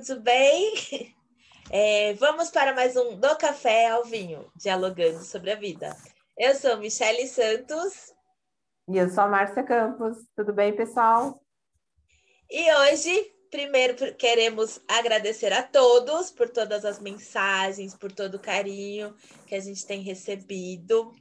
tudo 0.00 0.20
bem? 0.20 0.74
É, 1.72 2.14
vamos 2.14 2.50
para 2.50 2.74
mais 2.74 2.96
um 2.96 3.14
Do 3.14 3.36
Café 3.36 3.90
ao 3.90 4.04
Vinho, 4.04 4.50
dialogando 4.56 5.22
sobre 5.22 5.52
a 5.52 5.54
vida. 5.54 5.96
Eu 6.36 6.52
sou 6.56 6.76
Michele 6.78 7.28
Santos. 7.28 8.12
E 8.88 8.98
eu 8.98 9.08
sou 9.08 9.22
a 9.22 9.28
Márcia 9.28 9.62
Campos. 9.62 10.16
Tudo 10.34 10.52
bem, 10.52 10.74
pessoal? 10.74 11.40
E 12.50 12.74
hoje, 12.74 13.32
primeiro, 13.52 13.94
queremos 14.16 14.80
agradecer 14.88 15.52
a 15.52 15.62
todos 15.62 16.32
por 16.32 16.48
todas 16.48 16.84
as 16.84 16.98
mensagens, 16.98 17.94
por 17.94 18.10
todo 18.10 18.34
o 18.34 18.40
carinho 18.40 19.14
que 19.46 19.54
a 19.54 19.60
gente 19.60 19.86
tem 19.86 20.00
recebido 20.00 21.14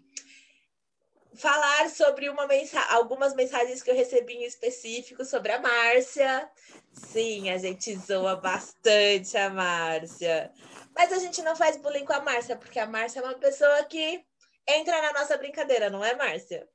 falar 1.35 1.89
sobre 1.89 2.29
uma 2.29 2.47
mensa 2.47 2.79
algumas 2.91 3.33
mensagens 3.35 3.81
que 3.81 3.89
eu 3.89 3.95
recebi 3.95 4.33
em 4.33 4.45
específico 4.45 5.23
sobre 5.23 5.51
a 5.51 5.59
Márcia. 5.59 6.49
Sim, 6.91 7.49
a 7.49 7.57
gente 7.57 7.95
zoa 7.97 8.35
bastante 8.35 9.37
a 9.37 9.49
Márcia. 9.49 10.51
Mas 10.95 11.13
a 11.13 11.19
gente 11.19 11.41
não 11.41 11.55
faz 11.55 11.77
bullying 11.77 12.05
com 12.05 12.13
a 12.13 12.21
Márcia, 12.21 12.57
porque 12.57 12.79
a 12.79 12.87
Márcia 12.87 13.19
é 13.19 13.23
uma 13.23 13.35
pessoa 13.35 13.83
que 13.83 14.23
entra 14.67 15.01
na 15.01 15.13
nossa 15.13 15.37
brincadeira, 15.37 15.89
não 15.89 16.03
é, 16.03 16.15
Márcia? 16.15 16.67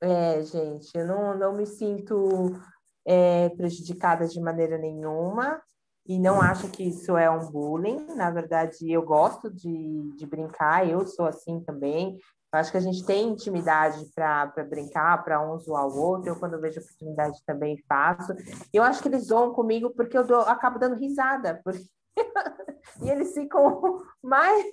É, 0.00 0.42
gente, 0.42 0.90
eu 0.96 1.06
não, 1.06 1.36
não 1.36 1.52
me 1.56 1.66
sinto 1.66 2.60
é, 3.04 3.48
prejudicada 3.50 4.28
de 4.28 4.40
maneira 4.40 4.78
nenhuma 4.78 5.60
e 6.06 6.18
não 6.18 6.40
acho 6.40 6.68
que 6.68 6.84
isso 6.84 7.16
é 7.16 7.28
um 7.28 7.50
bullying. 7.50 8.06
Na 8.14 8.30
verdade, 8.30 8.90
eu 8.90 9.02
gosto 9.02 9.50
de, 9.50 10.12
de 10.16 10.26
brincar, 10.26 10.88
eu 10.88 11.06
sou 11.06 11.26
assim 11.26 11.60
também. 11.60 12.18
Eu 12.52 12.58
acho 12.58 12.70
que 12.70 12.78
a 12.78 12.80
gente 12.80 13.04
tem 13.04 13.28
intimidade 13.28 14.04
para 14.14 14.46
brincar, 14.68 15.22
para 15.22 15.40
um 15.40 15.58
zoar 15.58 15.86
o 15.86 15.98
outro. 15.98 16.30
Eu, 16.30 16.36
quando 16.36 16.60
vejo 16.60 16.80
oportunidade, 16.80 17.42
também 17.44 17.76
faço. 17.86 18.32
Eu 18.72 18.82
acho 18.82 19.02
que 19.02 19.08
eles 19.08 19.26
zoam 19.26 19.52
comigo 19.52 19.90
porque 19.90 20.16
eu 20.16 20.26
dou, 20.26 20.40
acabo 20.40 20.78
dando 20.78 20.96
risada. 20.96 21.60
Porque... 21.62 21.84
e 23.02 23.10
eles 23.10 23.34
ficam 23.34 24.02
mais 24.22 24.64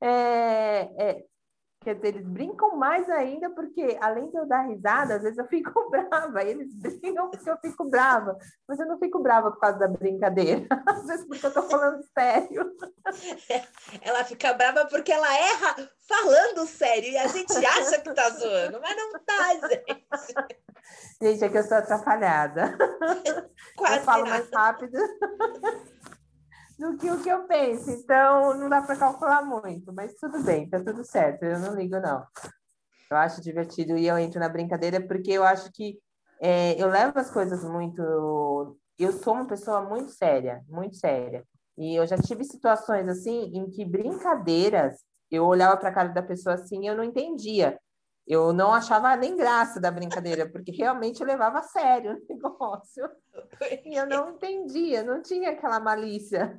é, 0.00 0.90
é, 0.98 1.24
Quer 1.86 1.94
dizer, 1.94 2.08
eles 2.08 2.26
brincam 2.26 2.76
mais 2.76 3.08
ainda, 3.08 3.48
porque 3.50 3.96
além 4.00 4.28
de 4.28 4.36
eu 4.36 4.44
dar 4.44 4.62
risada, 4.62 5.14
às 5.14 5.22
vezes 5.22 5.38
eu 5.38 5.46
fico 5.46 5.70
brava, 5.88 6.42
e 6.42 6.48
eles 6.48 6.74
brincam 6.74 7.30
porque 7.30 7.48
eu 7.48 7.56
fico 7.58 7.88
brava, 7.88 8.36
mas 8.66 8.80
eu 8.80 8.86
não 8.86 8.98
fico 8.98 9.22
brava 9.22 9.52
por 9.52 9.60
causa 9.60 9.78
da 9.78 9.86
brincadeira, 9.86 10.66
às 10.84 11.06
vezes 11.06 11.24
porque 11.24 11.46
eu 11.46 11.52
tô 11.52 11.62
falando 11.62 12.02
sério. 12.12 12.72
Ela 14.02 14.24
fica 14.24 14.52
brava 14.54 14.84
porque 14.86 15.12
ela 15.12 15.32
erra 15.32 15.88
falando 16.08 16.66
sério, 16.66 17.08
e 17.08 17.16
a 17.18 17.28
gente 17.28 17.54
acha 17.54 18.00
que 18.00 18.12
tá 18.12 18.30
zoando, 18.30 18.80
mas 18.80 18.96
não 18.96 19.12
tá, 19.24 19.68
gente. 19.68 20.06
Gente, 21.22 21.44
é 21.44 21.48
que 21.48 21.58
eu 21.58 21.62
sou 21.62 21.76
atrapalhada. 21.76 22.76
Quase 23.76 23.98
eu 23.98 24.02
falo 24.02 24.24
nada. 24.24 24.38
mais 24.38 24.50
rápido 24.52 24.98
do 26.78 26.96
que 26.96 27.10
o 27.10 27.22
que 27.22 27.28
eu 27.28 27.44
penso. 27.46 27.90
Então, 27.90 28.56
não 28.58 28.68
dá 28.68 28.82
para 28.82 28.96
calcular 28.96 29.42
muito, 29.42 29.92
mas 29.92 30.14
tudo 30.14 30.42
bem, 30.42 30.68
tá 30.68 30.78
tudo 30.82 31.04
certo. 31.04 31.42
Eu 31.44 31.58
não 31.58 31.74
ligo, 31.74 31.98
não. 32.00 32.26
Eu 33.10 33.16
acho 33.16 33.40
divertido 33.40 33.96
e 33.96 34.06
eu 34.06 34.18
entro 34.18 34.40
na 34.40 34.48
brincadeira 34.48 35.00
porque 35.00 35.30
eu 35.30 35.44
acho 35.44 35.70
que 35.72 35.98
é, 36.40 36.80
eu 36.80 36.88
levo 36.88 37.18
as 37.18 37.30
coisas 37.30 37.64
muito. 37.64 38.02
Eu 38.98 39.12
sou 39.12 39.34
uma 39.34 39.46
pessoa 39.46 39.82
muito 39.82 40.10
séria, 40.10 40.62
muito 40.68 40.96
séria. 40.96 41.44
E 41.78 41.94
eu 41.94 42.06
já 42.06 42.16
tive 42.16 42.44
situações 42.44 43.08
assim 43.08 43.52
em 43.54 43.70
que 43.70 43.84
brincadeiras 43.84 44.96
eu 45.30 45.44
olhava 45.44 45.76
para 45.76 45.90
a 45.90 45.92
cara 45.92 46.08
da 46.08 46.22
pessoa 46.22 46.54
assim 46.54 46.84
e 46.84 46.86
eu 46.86 46.96
não 46.96 47.04
entendia. 47.04 47.78
Eu 48.26 48.52
não 48.52 48.74
achava 48.74 49.14
nem 49.16 49.36
graça 49.36 49.80
da 49.80 49.90
brincadeira, 49.90 50.48
porque 50.48 50.72
realmente 50.72 51.20
eu 51.20 51.26
levava 51.26 51.60
a 51.60 51.62
sério 51.62 52.16
o 52.16 52.26
negócio. 52.34 53.08
E 53.84 53.96
eu 53.96 54.06
não 54.06 54.30
entendia, 54.30 55.02
não 55.04 55.22
tinha 55.22 55.50
aquela 55.50 55.78
malícia. 55.78 56.58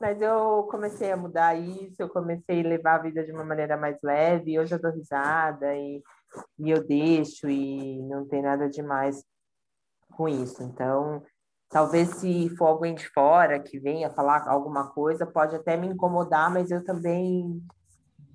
Mas 0.00 0.20
eu 0.20 0.66
comecei 0.70 1.10
a 1.10 1.16
mudar 1.16 1.54
isso, 1.54 1.96
eu 1.98 2.08
comecei 2.08 2.60
a 2.60 2.68
levar 2.68 2.94
a 2.96 3.02
vida 3.02 3.24
de 3.24 3.32
uma 3.32 3.44
maneira 3.44 3.76
mais 3.76 3.98
leve, 4.02 4.58
hoje 4.58 4.74
eu 4.74 4.80
dou 4.80 4.90
risada 4.90 5.74
e, 5.74 6.02
e 6.58 6.70
eu 6.70 6.86
deixo, 6.86 7.48
e 7.48 8.02
não 8.02 8.26
tem 8.26 8.42
nada 8.42 8.68
demais 8.68 9.24
com 10.12 10.28
isso. 10.28 10.62
Então, 10.62 11.22
talvez 11.70 12.08
se 12.08 12.48
for 12.56 12.66
alguém 12.66 12.94
de 12.94 13.08
fora 13.08 13.58
que 13.58 13.78
venha 13.78 14.10
falar 14.10 14.46
alguma 14.48 14.88
coisa, 14.90 15.26
pode 15.26 15.56
até 15.56 15.76
me 15.76 15.86
incomodar, 15.86 16.50
mas 16.50 16.70
eu 16.70 16.84
também 16.84 17.62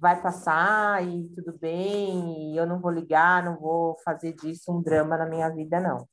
vai 0.01 0.19
passar 0.19 1.07
e 1.07 1.29
tudo 1.29 1.55
bem, 1.59 2.51
e 2.51 2.57
eu 2.57 2.65
não 2.65 2.81
vou 2.81 2.89
ligar, 2.89 3.45
não 3.45 3.59
vou 3.59 3.95
fazer 4.03 4.33
disso 4.33 4.75
um 4.75 4.81
drama 4.81 5.15
na 5.15 5.27
minha 5.27 5.47
vida, 5.49 5.79
não. 5.79 6.09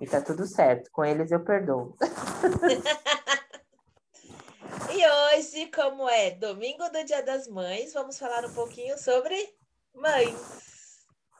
E 0.00 0.06
tá 0.06 0.20
tudo 0.20 0.46
certo, 0.46 0.88
com 0.92 1.04
eles 1.04 1.32
eu 1.32 1.44
perdoo. 1.44 1.96
e 4.94 5.36
hoje, 5.36 5.68
como 5.72 6.08
é 6.08 6.30
domingo 6.30 6.88
do 6.88 7.04
Dia 7.04 7.20
das 7.20 7.48
Mães, 7.48 7.92
vamos 7.92 8.16
falar 8.16 8.44
um 8.44 8.54
pouquinho 8.54 8.96
sobre 8.96 9.34
mães. 9.92 10.70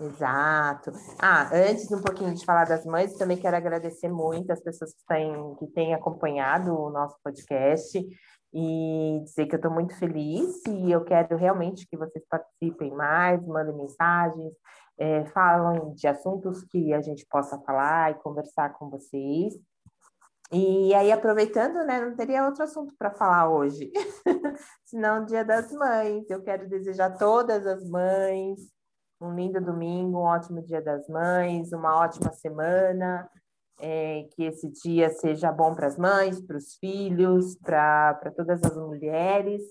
Exato. 0.00 0.91
Ah, 1.20 1.50
antes 1.52 1.88
um 1.92 2.02
pouquinho 2.02 2.34
de 2.34 2.44
falar 2.44 2.64
das 2.64 2.84
mães, 2.84 3.16
também 3.16 3.37
quero 3.37 3.56
agradecer 3.56 4.08
muito 4.08 4.50
as 4.50 4.60
pessoas 4.60 4.92
que 4.92 5.06
têm, 5.06 5.54
que 5.56 5.69
têm 5.69 5.94
acompanhado 5.94 6.75
o 6.75 6.91
nosso 6.91 7.16
podcast 7.22 8.04
e 8.53 9.21
dizer 9.25 9.47
que 9.47 9.55
eu 9.55 9.59
estou 9.59 9.71
muito 9.71 9.97
feliz 9.97 10.62
e 10.66 10.91
eu 10.91 11.05
quero 11.05 11.37
realmente 11.37 11.87
que 11.87 11.97
vocês 11.97 12.25
participem 12.28 12.91
mais, 12.93 13.44
mandem 13.47 13.77
mensagens, 13.77 14.53
é, 14.99 15.25
falam 15.27 15.94
de 15.94 16.06
assuntos 16.06 16.65
que 16.65 16.93
a 16.93 17.00
gente 17.00 17.27
possa 17.27 17.59
falar 17.61 18.11
e 18.11 18.22
conversar 18.22 18.75
com 18.75 18.91
vocês. 18.91 19.55
E 20.53 20.93
aí, 20.94 21.12
aproveitando, 21.12 21.87
né, 21.87 22.00
não 22.00 22.16
teria 22.16 22.44
outro 22.44 22.65
assunto 22.65 22.93
para 22.99 23.12
falar 23.12 23.49
hoje, 23.49 23.93
senão 24.84 25.25
Dia 25.25 25.44
das 25.44 25.72
Mães. 25.72 26.28
Eu 26.28 26.43
quero 26.43 26.69
desejar 26.69 27.06
a 27.06 27.17
todas 27.17 27.65
as 27.67 27.88
mães 27.88 28.59
um 29.21 29.34
lindo 29.34 29.61
domingo, 29.61 30.19
um 30.19 30.22
ótimo 30.22 30.62
Dia 30.62 30.81
das 30.81 31.06
Mães, 31.09 31.72
uma 31.72 31.94
ótima 31.97 32.32
semana, 32.32 33.31
é, 33.80 34.28
que 34.32 34.44
esse 34.44 34.70
dia 34.70 35.10
seja 35.10 35.50
bom 35.50 35.74
para 35.74 35.86
as 35.86 35.98
mães, 35.98 36.41
para 36.41 36.56
os 36.56 36.74
filhos, 36.76 37.56
para 37.56 38.32
todas 38.36 38.62
as 38.62 38.76
mulheres 38.76 39.62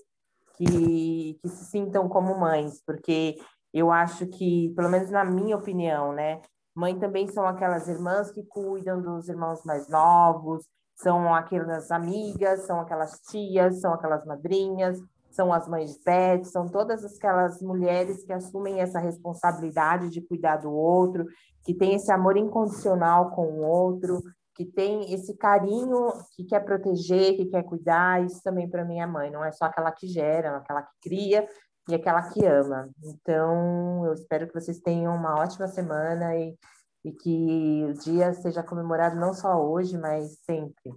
que, 0.56 1.38
que 1.40 1.48
se 1.48 1.64
sintam 1.66 2.08
como 2.08 2.38
mães, 2.38 2.82
porque 2.84 3.38
eu 3.72 3.90
acho 3.90 4.26
que, 4.26 4.72
pelo 4.74 4.88
menos 4.88 5.10
na 5.10 5.24
minha 5.24 5.56
opinião, 5.56 6.12
né, 6.12 6.40
mãe 6.74 6.98
também 6.98 7.28
são 7.28 7.46
aquelas 7.46 7.88
irmãs 7.88 8.30
que 8.30 8.42
cuidam 8.44 9.00
dos 9.00 9.28
irmãos 9.28 9.64
mais 9.64 9.88
novos, 9.88 10.66
são 10.96 11.34
aquelas 11.34 11.90
amigas, 11.90 12.66
são 12.66 12.80
aquelas 12.80 13.20
tias, 13.20 13.80
são 13.80 13.94
aquelas 13.94 14.24
madrinhas, 14.26 15.00
são 15.30 15.52
as 15.52 15.68
mães 15.68 15.94
de 15.94 16.00
pet, 16.00 16.46
são 16.48 16.68
todas 16.68 17.04
aquelas 17.04 17.60
mulheres 17.62 18.24
que 18.24 18.32
assumem 18.32 18.80
essa 18.80 18.98
responsabilidade 18.98 20.10
de 20.10 20.20
cuidar 20.20 20.56
do 20.56 20.72
outro, 20.72 21.26
que 21.64 21.74
tem 21.74 21.94
esse 21.94 22.10
amor 22.10 22.36
incondicional 22.36 23.30
com 23.30 23.46
o 23.46 23.60
outro, 23.60 24.20
que 24.54 24.64
tem 24.64 25.12
esse 25.14 25.36
carinho, 25.36 26.12
que 26.36 26.44
quer 26.44 26.60
proteger, 26.60 27.36
que 27.36 27.46
quer 27.46 27.62
cuidar. 27.62 28.24
Isso 28.24 28.42
também 28.42 28.68
para 28.68 28.82
é 28.82 29.06
mãe, 29.06 29.30
não 29.30 29.44
é 29.44 29.52
só 29.52 29.64
aquela 29.64 29.90
que 29.92 30.06
gera, 30.06 30.48
é 30.48 30.56
aquela 30.56 30.82
que 30.82 30.92
cria 31.02 31.48
e 31.88 31.94
aquela 31.94 32.22
que 32.30 32.44
ama. 32.44 32.88
Então, 33.02 34.04
eu 34.06 34.12
espero 34.12 34.46
que 34.46 34.54
vocês 34.54 34.80
tenham 34.80 35.14
uma 35.14 35.40
ótima 35.40 35.66
semana 35.66 36.36
e, 36.36 36.56
e 37.04 37.12
que 37.12 37.84
o 37.88 37.94
dia 37.94 38.34
seja 38.34 38.62
comemorado 38.62 39.16
não 39.16 39.32
só 39.32 39.56
hoje, 39.56 39.96
mas 39.96 40.38
sempre. 40.44 40.94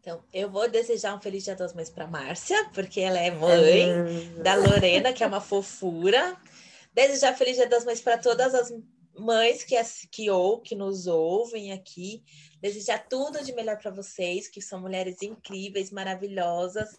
Então, 0.00 0.22
eu 0.32 0.50
vou 0.50 0.68
desejar 0.68 1.14
um 1.14 1.20
feliz 1.20 1.44
Dia 1.44 1.56
das 1.56 1.74
Mães 1.74 1.90
para 1.90 2.06
Márcia, 2.06 2.70
porque 2.72 3.00
ela 3.00 3.18
é 3.18 3.30
mãe 3.30 3.90
é. 3.90 4.42
da 4.42 4.54
Lorena, 4.54 5.12
que 5.12 5.24
é 5.24 5.26
uma 5.26 5.40
fofura. 5.40 6.36
Desejar 6.92 7.36
feliz 7.36 7.56
Dia 7.56 7.68
das 7.68 7.84
Mães 7.84 8.00
para 8.00 8.16
todas 8.16 8.54
as 8.54 8.72
mães 9.18 9.64
que, 9.64 9.74
que, 10.10 10.30
ou, 10.30 10.60
que 10.60 10.74
nos 10.74 11.06
ouvem 11.06 11.72
aqui. 11.72 12.22
Desejar 12.60 13.08
tudo 13.08 13.44
de 13.44 13.52
melhor 13.52 13.78
para 13.78 13.90
vocês, 13.90 14.48
que 14.48 14.60
são 14.60 14.80
mulheres 14.80 15.20
incríveis, 15.22 15.90
maravilhosas, 15.90 16.96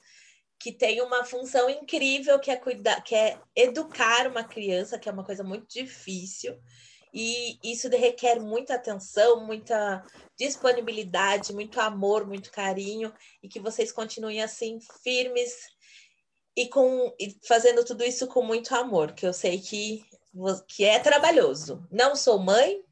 que 0.59 0.71
têm 0.71 1.01
uma 1.01 1.23
função 1.23 1.69
incrível 1.69 2.37
que 2.37 2.51
é 2.51 2.57
cuidar, 2.57 3.01
que 3.01 3.15
é 3.15 3.39
educar 3.55 4.27
uma 4.27 4.43
criança, 4.43 4.99
que 4.99 5.07
é 5.07 5.11
uma 5.11 5.23
coisa 5.23 5.43
muito 5.43 5.67
difícil. 5.69 6.59
E 7.13 7.57
isso 7.63 7.89
requer 7.89 8.39
muita 8.39 8.75
atenção, 8.75 9.45
muita 9.45 10.05
disponibilidade, 10.37 11.53
muito 11.53 11.79
amor, 11.81 12.25
muito 12.25 12.51
carinho, 12.51 13.13
e 13.41 13.47
que 13.47 13.59
vocês 13.59 13.91
continuem 13.91 14.41
assim, 14.41 14.79
firmes 15.03 15.53
e, 16.55 16.67
com, 16.67 17.13
e 17.19 17.35
fazendo 17.47 17.83
tudo 17.83 18.03
isso 18.03 18.27
com 18.27 18.43
muito 18.43 18.73
amor, 18.75 19.13
que 19.13 19.25
eu 19.25 19.33
sei 19.33 19.59
que, 19.59 20.05
que 20.67 20.85
é 20.85 20.99
trabalhoso. 20.99 21.87
Não 21.91 22.15
sou 22.15 22.37
mãe, 22.37 22.83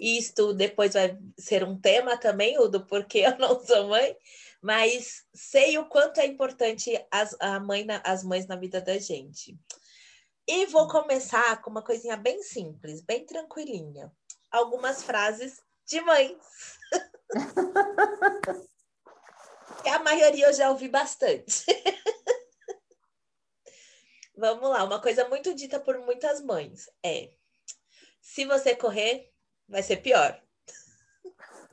e 0.00 0.18
isto 0.18 0.52
depois 0.52 0.94
vai 0.94 1.16
ser 1.38 1.64
um 1.64 1.78
tema 1.78 2.16
também, 2.16 2.58
o 2.58 2.68
do 2.68 2.84
porquê 2.84 3.20
eu 3.20 3.38
não 3.38 3.60
sou 3.64 3.88
mãe, 3.88 4.16
mas 4.60 5.22
sei 5.34 5.78
o 5.78 5.86
quanto 5.86 6.18
é 6.18 6.26
importante 6.26 6.98
as, 7.10 7.36
a 7.38 7.60
mãe, 7.60 7.86
as 8.02 8.24
mães 8.24 8.46
na 8.46 8.56
vida 8.56 8.80
da 8.80 8.98
gente. 8.98 9.56
E 10.46 10.66
vou 10.66 10.86
começar 10.88 11.62
com 11.62 11.70
uma 11.70 11.82
coisinha 11.82 12.16
bem 12.16 12.42
simples, 12.42 13.00
bem 13.00 13.24
tranquilinha. 13.24 14.12
Algumas 14.50 15.02
frases 15.02 15.62
de 15.86 16.00
mães. 16.02 16.36
que 19.82 19.88
a 19.88 19.98
maioria 20.00 20.48
eu 20.48 20.52
já 20.52 20.68
ouvi 20.70 20.88
bastante. 20.88 21.64
Vamos 24.36 24.68
lá, 24.68 24.82
uma 24.84 25.00
coisa 25.00 25.28
muito 25.28 25.54
dita 25.54 25.78
por 25.80 25.98
muitas 26.00 26.40
mães 26.40 26.90
é: 27.02 27.30
se 28.20 28.44
você 28.44 28.74
correr, 28.74 29.32
vai 29.68 29.82
ser 29.82 29.98
pior. 29.98 30.42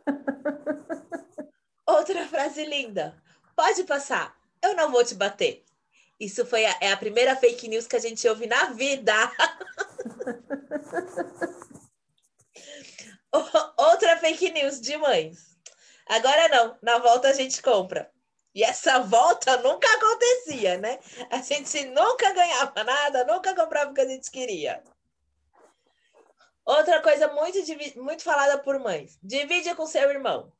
Outra 1.86 2.28
frase 2.28 2.64
linda: 2.66 3.22
pode 3.56 3.84
passar, 3.84 4.40
eu 4.62 4.76
não 4.76 4.92
vou 4.92 5.04
te 5.04 5.16
bater. 5.16 5.66
Isso 6.22 6.46
foi 6.46 6.64
a, 6.68 6.78
é 6.80 6.92
a 6.92 6.98
primeira 6.98 7.36
fake 7.36 7.68
news 7.68 7.88
que 7.88 7.96
a 7.96 8.00
gente 8.00 8.28
ouve 8.30 8.46
na 8.46 8.66
vida. 8.66 9.12
Outra 13.76 14.16
fake 14.18 14.52
news 14.52 14.80
de 14.80 14.96
mães. 14.98 15.58
Agora 16.06 16.48
não, 16.50 16.78
na 16.80 17.00
volta 17.00 17.30
a 17.30 17.34
gente 17.34 17.60
compra. 17.64 18.12
E 18.54 18.64
essa 18.64 19.00
volta 19.00 19.58
nunca 19.64 19.88
acontecia, 19.96 20.78
né? 20.78 21.00
A 21.32 21.42
gente 21.42 21.86
nunca 21.86 22.32
ganhava 22.34 22.84
nada, 22.84 23.26
nunca 23.26 23.56
comprava 23.56 23.90
o 23.90 23.94
que 23.96 24.02
a 24.02 24.08
gente 24.08 24.30
queria. 24.30 24.84
Outra 26.64 27.02
coisa 27.02 27.30
muito, 27.30 27.58
muito 28.00 28.22
falada 28.22 28.60
por 28.60 28.78
mães: 28.78 29.18
divide 29.24 29.74
com 29.74 29.88
seu 29.88 30.08
irmão. 30.12 30.54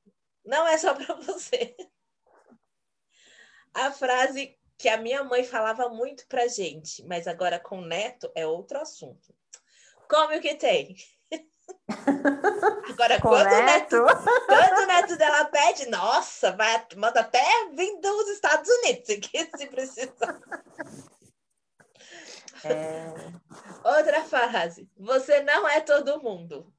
Não 0.44 0.68
é 0.68 0.76
só 0.76 0.96
para 0.96 1.14
você. 1.22 1.76
A 3.76 3.92
frase 3.92 4.60
que 4.82 4.90
a 4.90 4.98
minha 4.98 5.24
mãe 5.24 5.44
falava 5.44 5.88
muito 5.90 6.26
pra 6.28 6.48
gente, 6.48 7.06
mas 7.06 7.28
agora 7.28 7.60
com 7.60 7.78
o 7.78 7.86
neto 7.86 8.32
é 8.34 8.48
outro 8.48 8.80
assunto. 8.80 9.32
Come 10.10 10.38
o 10.38 10.42
que 10.42 10.56
tem. 10.56 10.96
Agora, 12.90 13.22
quando 13.22 13.48
o, 13.48 13.64
neto, 13.64 13.96
quando 14.48 14.80
o 14.80 14.86
neto 14.88 15.16
dela 15.18 15.46
pede, 15.46 15.88
nossa, 15.88 16.52
vai, 16.52 16.86
manda 16.98 17.22
até 17.22 17.44
vir 17.74 18.02
dos 18.02 18.28
Estados 18.30 18.70
Unidos, 18.70 19.08
se 19.56 19.68
precisar. 19.68 20.42
É... 22.66 23.14
Outra 23.84 24.24
frase. 24.24 24.90
Você 24.98 25.42
não 25.44 25.70
é 25.70 25.80
todo 25.80 26.22
mundo. 26.22 26.74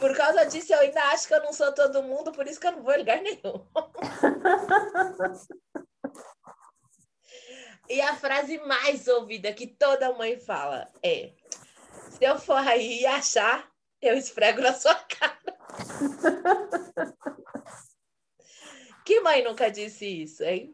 Por 0.00 0.16
causa 0.16 0.46
disso, 0.46 0.72
eu 0.72 0.80
ainda 0.80 1.02
acho 1.10 1.28
que 1.28 1.34
eu 1.34 1.42
não 1.42 1.52
sou 1.52 1.70
todo 1.72 2.02
mundo, 2.02 2.32
por 2.32 2.48
isso 2.48 2.58
que 2.58 2.66
eu 2.66 2.72
não 2.72 2.82
vou 2.82 2.94
em 2.94 2.98
lugar 2.98 3.20
nenhum. 3.20 3.64
e 7.90 8.00
a 8.00 8.14
frase 8.14 8.56
mais 8.58 9.08
ouvida 9.08 9.52
que 9.52 9.66
toda 9.66 10.14
mãe 10.14 10.38
fala 10.38 10.88
é: 11.02 11.32
se 12.10 12.24
eu 12.24 12.38
for 12.38 12.56
aí 12.56 13.00
e 13.00 13.06
achar, 13.06 13.68
eu 14.00 14.16
esfrego 14.16 14.60
na 14.60 14.72
sua 14.72 14.94
cara. 15.18 15.36
que 19.04 19.20
mãe 19.20 19.42
nunca 19.42 19.68
disse 19.68 20.06
isso, 20.06 20.44
hein? 20.44 20.72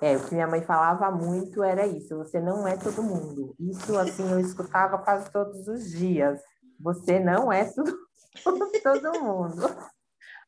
É, 0.00 0.16
o 0.16 0.26
que 0.26 0.34
minha 0.34 0.48
mãe 0.48 0.60
falava 0.62 1.10
muito 1.12 1.62
era 1.62 1.86
isso, 1.86 2.16
você 2.16 2.40
não 2.40 2.66
é 2.66 2.76
todo 2.76 3.00
mundo. 3.00 3.54
Isso, 3.60 3.96
assim, 3.96 4.28
eu 4.28 4.40
escutava 4.40 4.98
quase 4.98 5.30
todos 5.30 5.68
os 5.68 5.92
dias. 5.92 6.42
Você 6.80 7.20
não 7.20 7.52
é 7.52 7.64
tudo, 7.64 7.96
todo 8.82 9.20
mundo. 9.20 9.62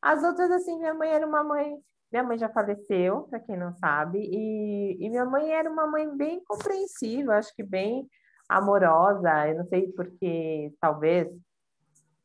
As 0.02 0.24
outras, 0.24 0.50
assim, 0.50 0.76
minha 0.78 0.94
mãe 0.94 1.10
era 1.10 1.26
uma 1.26 1.44
mãe... 1.44 1.80
Minha 2.12 2.24
mãe 2.24 2.38
já 2.38 2.48
faleceu, 2.48 3.22
para 3.30 3.40
quem 3.40 3.56
não 3.56 3.72
sabe, 3.74 4.18
e, 4.18 4.96
e 4.98 5.08
minha 5.08 5.24
mãe 5.24 5.52
era 5.52 5.70
uma 5.70 5.86
mãe 5.86 6.08
bem 6.16 6.42
compreensiva, 6.44 7.36
acho 7.36 7.54
que 7.54 7.62
bem 7.62 8.08
amorosa. 8.48 9.48
Eu 9.48 9.58
não 9.58 9.64
sei 9.66 9.92
porque, 9.92 10.72
talvez, 10.80 11.28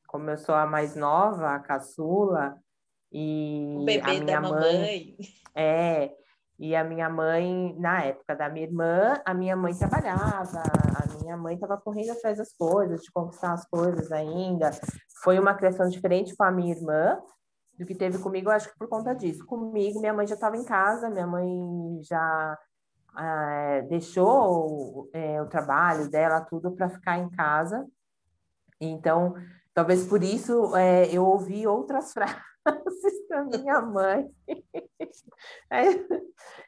como 0.08 0.30
eu 0.30 0.38
sou 0.38 0.56
a 0.56 0.66
mais 0.66 0.96
nova, 0.96 1.54
a 1.54 1.60
caçula, 1.60 2.58
e 3.12 3.76
o 3.78 3.86
bebê 3.86 4.02
a 4.02 4.14
minha 4.14 4.26
da 4.26 4.42
mãe. 4.42 5.16
É, 5.56 6.12
e 6.58 6.76
a 6.76 6.84
minha 6.84 7.10
mãe, 7.10 7.76
na 7.78 8.04
época 8.04 8.36
da 8.36 8.50
minha 8.50 8.66
irmã, 8.66 9.22
a 9.26 9.34
minha 9.34 9.56
mãe 9.56 9.74
trabalhava, 9.74 10.64
a 10.64 11.22
minha 11.22 11.38
mãe 11.38 11.56
estava 11.56 11.78
correndo 11.78 12.12
atrás 12.12 12.38
das 12.38 12.54
coisas, 12.54 13.02
de 13.02 13.12
conquistar 13.12 13.54
as 13.54 13.66
coisas 13.68 14.12
ainda. 14.12 14.72
Foi 15.24 15.38
uma 15.38 15.54
criação 15.54 15.88
diferente 15.90 16.36
com 16.36 16.44
a 16.44 16.52
minha 16.52 16.74
irmã 16.74 17.22
do 17.78 17.86
que 17.86 17.96
teve 17.96 18.18
comigo, 18.20 18.50
acho 18.50 18.70
que 18.72 18.78
por 18.78 18.88
conta 18.88 19.14
disso. 19.14 19.46
Comigo, 19.46 20.00
minha 20.00 20.14
mãe 20.14 20.28
já 20.28 20.36
estava 20.36 20.58
em 20.58 20.64
casa, 20.64 21.10
minha 21.10 21.28
mãe 21.28 22.00
já 22.02 22.58
é, 23.18 23.82
deixou 23.84 25.10
é, 25.14 25.42
o 25.42 25.48
trabalho 25.48 26.10
dela, 26.10 26.42
tudo, 26.42 26.72
para 26.72 26.90
ficar 26.90 27.18
em 27.18 27.30
casa. 27.30 27.86
Então, 28.80 29.36
talvez 29.74 30.06
por 30.06 30.24
isso 30.24 30.76
é, 30.76 31.14
eu 31.14 31.26
ouvi 31.26 31.68
outras 31.68 32.12
frases 32.14 32.55
da 33.30 33.44
minha 33.44 33.82
mãe. 33.82 34.30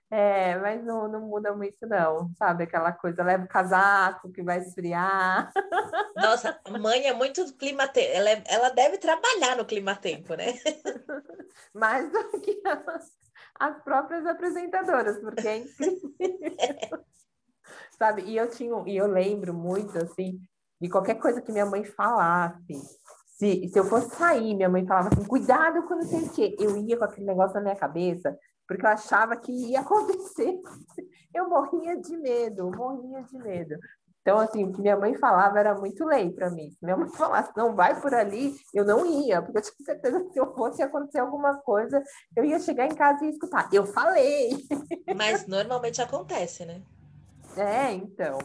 É, 0.10 0.58
mas 0.60 0.84
não, 0.86 1.08
não 1.08 1.22
muda 1.22 1.54
muito, 1.54 1.86
não, 1.86 2.32
sabe? 2.38 2.64
Aquela 2.64 2.94
coisa, 2.94 3.24
leva 3.24 3.44
o 3.44 3.48
casaco 3.48 4.32
que 4.32 4.42
vai 4.42 4.60
esfriar. 4.60 5.52
Nossa, 6.16 6.60
a 6.64 6.78
mãe 6.78 7.08
é 7.08 7.14
muito 7.14 7.54
clima 7.58 7.88
tempo. 7.88 8.08
Ela, 8.14 8.30
é, 8.30 8.44
ela 8.48 8.70
deve 8.70 8.98
trabalhar 8.98 9.58
no 9.58 9.66
clima 9.66 9.96
tempo, 9.96 10.34
né? 10.36 10.54
Mais 11.74 12.10
do 12.10 12.42
que 12.42 12.62
as, 12.66 13.12
as 13.60 13.84
próprias 13.84 14.26
apresentadoras, 14.26 15.20
porque 15.20 15.48
é 15.48 15.58
incrível. 15.58 17.06
Sabe? 17.98 18.22
E 18.24 18.38
eu 18.38 18.50
tinha, 18.50 18.84
e 18.86 18.96
eu 18.96 19.08
lembro 19.08 19.54
muito 19.54 19.98
assim 19.98 20.40
de 20.80 20.90
qualquer 20.90 21.16
coisa 21.16 21.42
que 21.42 21.52
minha 21.52 21.66
mãe 21.66 21.84
falasse. 21.84 22.74
Se, 23.38 23.70
se 23.70 23.78
eu 23.78 23.86
fosse 23.86 24.16
sair, 24.16 24.56
minha 24.56 24.70
mãe 24.70 24.86
falava 24.86 25.10
assim: 25.10 25.24
cuidado 25.24 25.84
com 25.84 25.96
não 25.96 26.02
sei 26.02 26.24
o 26.24 26.30
quê. 26.30 26.56
Eu 26.60 26.76
ia 26.78 26.98
com 26.98 27.04
aquele 27.04 27.28
negócio 27.28 27.56
na 27.56 27.62
minha 27.62 27.76
cabeça, 27.76 28.38
porque 28.68 28.84
eu 28.84 28.90
achava 28.90 29.36
que 29.38 29.52
ia 29.52 29.82
acontecer. 29.82 30.60
Eu 31.34 31.48
morria 31.48 31.96
de 31.98 32.18
medo, 32.18 32.72
morria 32.76 33.22
de 33.22 33.38
medo. 33.38 33.76
Então, 34.22 34.40
assim, 34.40 34.66
o 34.66 34.74
que 34.74 34.82
minha 34.82 34.98
mãe 34.98 35.16
falava 35.16 35.58
era 35.58 35.74
muito 35.74 36.04
lei 36.04 36.32
para 36.32 36.50
mim. 36.50 36.70
Se 36.72 36.84
minha 36.84 36.98
mãe 36.98 37.08
falasse, 37.16 37.52
não 37.56 37.76
vai 37.76 38.02
por 38.02 38.14
ali, 38.14 38.56
eu 38.74 38.84
não 38.84 39.06
ia, 39.06 39.42
porque 39.42 39.60
eu 39.60 39.62
tinha 39.62 39.86
certeza 39.86 40.24
que 40.24 40.34
se 40.34 40.40
eu 40.40 40.54
fosse 40.54 40.82
acontecer 40.82 41.20
alguma 41.20 41.58
coisa, 41.60 42.04
eu 42.36 42.44
ia 42.44 42.60
chegar 42.60 42.88
em 42.88 42.96
casa 42.96 43.24
e 43.24 43.30
escutar. 43.30 43.70
Eu 43.72 43.86
falei! 43.86 44.50
Mas 45.16 45.46
normalmente 45.48 46.02
acontece, 46.02 46.66
né? 46.66 46.82
É, 47.56 47.94
então. 47.94 48.40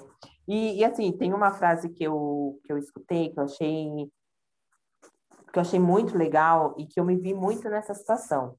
E, 0.46 0.80
e, 0.80 0.84
assim, 0.84 1.11
tem 1.12 1.32
uma 1.32 1.50
frase 1.50 1.88
que 1.88 2.04
eu, 2.04 2.61
que 2.64 2.72
eu 2.72 2.78
escutei, 2.78 3.30
que 3.30 3.40
eu 3.40 3.44
achei 3.44 4.08
que 5.52 5.59
eu 5.59 5.61
achei 5.61 5.78
muito 5.78 6.16
legal 6.16 6.75
e 6.78 6.87
que 6.87 6.99
eu 6.99 7.04
me 7.04 7.16
vi 7.16 7.35
muito 7.35 7.68
nessa 7.68 7.94
situação, 7.94 8.56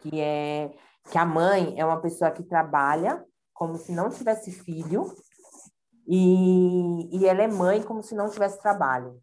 que 0.00 0.20
é 0.20 0.74
que 1.10 1.18
a 1.18 1.24
mãe 1.24 1.78
é 1.78 1.84
uma 1.84 2.00
pessoa 2.00 2.30
que 2.30 2.42
trabalha 2.42 3.24
como 3.52 3.76
se 3.76 3.92
não 3.92 4.08
tivesse 4.08 4.50
filho 4.50 5.14
e, 6.06 7.18
e 7.18 7.26
ela 7.26 7.42
é 7.42 7.46
mãe 7.46 7.82
como 7.82 8.02
se 8.02 8.14
não 8.14 8.28
tivesse 8.28 8.60
trabalho. 8.60 9.20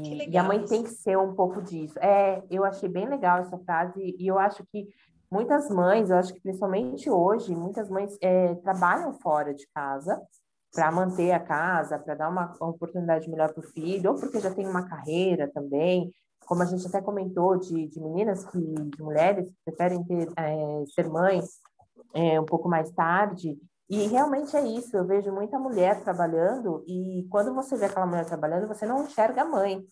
E, 0.00 0.30
e, 0.30 0.36
a 0.36 0.42
mãe 0.42 0.64
tem 0.64 0.82
que 0.82 0.90
ser 0.90 1.16
um 1.16 1.34
pouco 1.34 1.62
disso. 1.62 1.98
É, 2.00 2.42
eu 2.50 2.64
achei 2.64 2.88
bem 2.88 3.08
legal 3.08 3.38
essa 3.38 3.58
frase 3.58 4.16
e 4.18 4.26
eu 4.26 4.38
acho 4.38 4.64
que 4.66 4.88
muitas 5.30 5.70
mães, 5.70 6.10
eu 6.10 6.16
acho 6.16 6.34
que 6.34 6.40
principalmente 6.40 7.08
hoje, 7.08 7.54
muitas 7.54 7.88
mães 7.88 8.16
é, 8.20 8.54
trabalham 8.56 9.12
fora 9.14 9.54
de 9.54 9.66
casa 9.68 10.20
para 10.72 10.90
manter 10.92 11.32
a 11.32 11.40
casa, 11.40 11.98
para 11.98 12.14
dar 12.14 12.28
uma, 12.28 12.54
uma 12.60 12.70
oportunidade 12.70 13.28
melhor 13.28 13.52
para 13.52 13.60
o 13.60 13.68
filho, 13.70 14.12
ou 14.12 14.18
porque 14.18 14.40
já 14.40 14.52
tem 14.52 14.66
uma 14.66 14.88
carreira 14.88 15.50
também, 15.52 16.12
como 16.46 16.62
a 16.62 16.66
gente 16.66 16.86
até 16.86 17.00
comentou 17.00 17.56
de, 17.58 17.88
de 17.88 18.00
meninas 18.00 18.44
que, 18.44 18.58
de 18.58 19.02
mulheres 19.02 19.48
que 19.48 19.56
preferem 19.64 20.02
ter, 20.04 20.28
é, 20.36 20.84
ser 20.94 21.08
mães 21.08 21.60
é, 22.14 22.40
um 22.40 22.44
pouco 22.44 22.68
mais 22.68 22.90
tarde, 22.92 23.58
e 23.88 24.06
realmente 24.06 24.56
é 24.56 24.64
isso, 24.64 24.96
eu 24.96 25.04
vejo 25.04 25.32
muita 25.32 25.58
mulher 25.58 26.00
trabalhando 26.04 26.84
e 26.86 27.26
quando 27.28 27.52
você 27.52 27.76
vê 27.76 27.86
aquela 27.86 28.06
mulher 28.06 28.24
trabalhando, 28.24 28.68
você 28.68 28.86
não 28.86 29.02
enxerga 29.02 29.42
a 29.42 29.44
mãe 29.44 29.84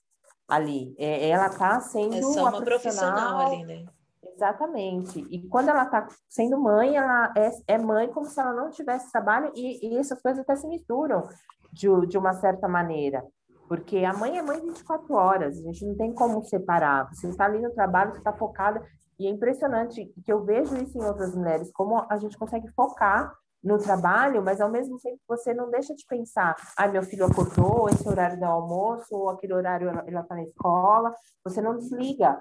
ali. 0.47 0.95
É, 0.97 1.29
ela 1.29 1.49
está 1.49 1.81
sendo 1.81 2.15
é 2.15 2.23
só 2.23 2.43
uma, 2.43 2.51
uma 2.51 2.63
profissional, 2.63 3.39
profissional 3.39 3.47
ali, 3.47 3.65
né? 3.65 3.85
Exatamente. 4.23 5.21
E 5.31 5.47
quando 5.49 5.69
ela 5.69 5.85
está 5.85 6.07
sendo 6.29 6.61
mãe, 6.61 6.97
ela 6.97 7.33
é, 7.37 7.75
é, 7.75 7.79
mãe 7.79 8.09
como 8.09 8.27
se 8.27 8.41
ela 8.41 8.53
não 8.53 8.71
tivesse 8.71 9.11
trabalho 9.11 9.53
e, 9.55 9.95
e 9.95 9.99
essas 9.99 10.21
coisas 10.21 10.41
até 10.41 10.57
se 10.57 10.67
misturam 10.67 11.29
de, 11.73 11.89
de 12.07 12.19
uma 12.19 12.33
certa 12.35 12.69
maneira. 12.69 13.25
Porque 13.69 13.99
a 13.99 14.15
mãe 14.15 14.39
é 14.39 14.43
mãe 14.43 14.61
24 14.61 15.15
horas, 15.15 15.59
a 15.59 15.63
gente 15.63 15.85
não 15.85 15.97
tem 15.97 16.13
como 16.15 16.43
separar. 16.43 17.09
Você 17.13 17.29
está 17.29 17.45
ali 17.45 17.61
no 17.61 17.71
trabalho, 17.73 18.13
você 18.13 18.19
está 18.19 18.33
focada. 18.33 18.83
E 19.19 19.27
é 19.27 19.31
impressionante 19.31 20.13
que 20.25 20.33
eu 20.33 20.45
vejo 20.45 20.77
isso 20.77 20.97
em 20.97 21.05
outras 21.05 21.35
mulheres, 21.35 21.71
como 21.73 22.07
a 22.09 22.17
gente 22.17 22.39
consegue 22.39 22.69
focar 22.69 23.35
no 23.63 23.77
trabalho, 23.77 24.43
mas 24.43 24.61
ao 24.61 24.71
mesmo 24.71 24.99
tempo 25.01 25.21
você 25.29 25.53
não 25.53 25.69
deixa 25.71 25.95
de 25.95 26.07
pensar, 26.07 26.55
ah, 26.77 26.87
meu 26.87 27.03
filho 27.03 27.27
acordou, 27.27 27.89
esse 27.89 28.09
horário 28.09 28.39
do 28.39 28.45
almoço, 28.45 29.15
ou 29.15 29.29
aquele 29.29 29.53
horário 29.53 29.89
ela 29.89 30.21
está 30.21 30.35
na 30.35 30.45
escola, 30.45 31.13
você 31.45 31.61
não 31.61 31.77
desliga. 31.77 32.41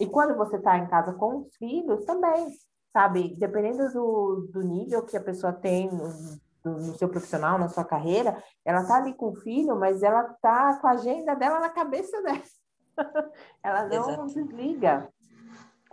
E 0.00 0.06
quando 0.06 0.36
você 0.36 0.56
está 0.56 0.78
em 0.78 0.86
casa 0.88 1.12
com 1.12 1.38
os 1.38 1.56
filhos, 1.56 2.04
também, 2.04 2.46
sabe? 2.92 3.34
Dependendo 3.36 3.92
do, 3.92 4.48
do 4.52 4.62
nível 4.62 5.04
que 5.04 5.16
a 5.16 5.20
pessoa 5.20 5.52
tem 5.52 5.90
no, 5.90 6.08
no 6.64 6.94
seu 6.96 7.08
profissional, 7.08 7.58
na 7.58 7.68
sua 7.68 7.84
carreira, 7.84 8.42
ela 8.64 8.82
está 8.82 8.96
ali 8.96 9.14
com 9.14 9.30
o 9.30 9.36
filho, 9.36 9.78
mas 9.78 10.02
ela 10.02 10.22
está 10.22 10.78
com 10.80 10.86
a 10.86 10.92
agenda 10.92 11.34
dela 11.34 11.60
na 11.60 11.70
cabeça 11.70 12.20
dela. 12.22 12.42
ela 13.62 13.84
não 13.88 14.10
Exato. 14.10 14.26
desliga. 14.26 15.08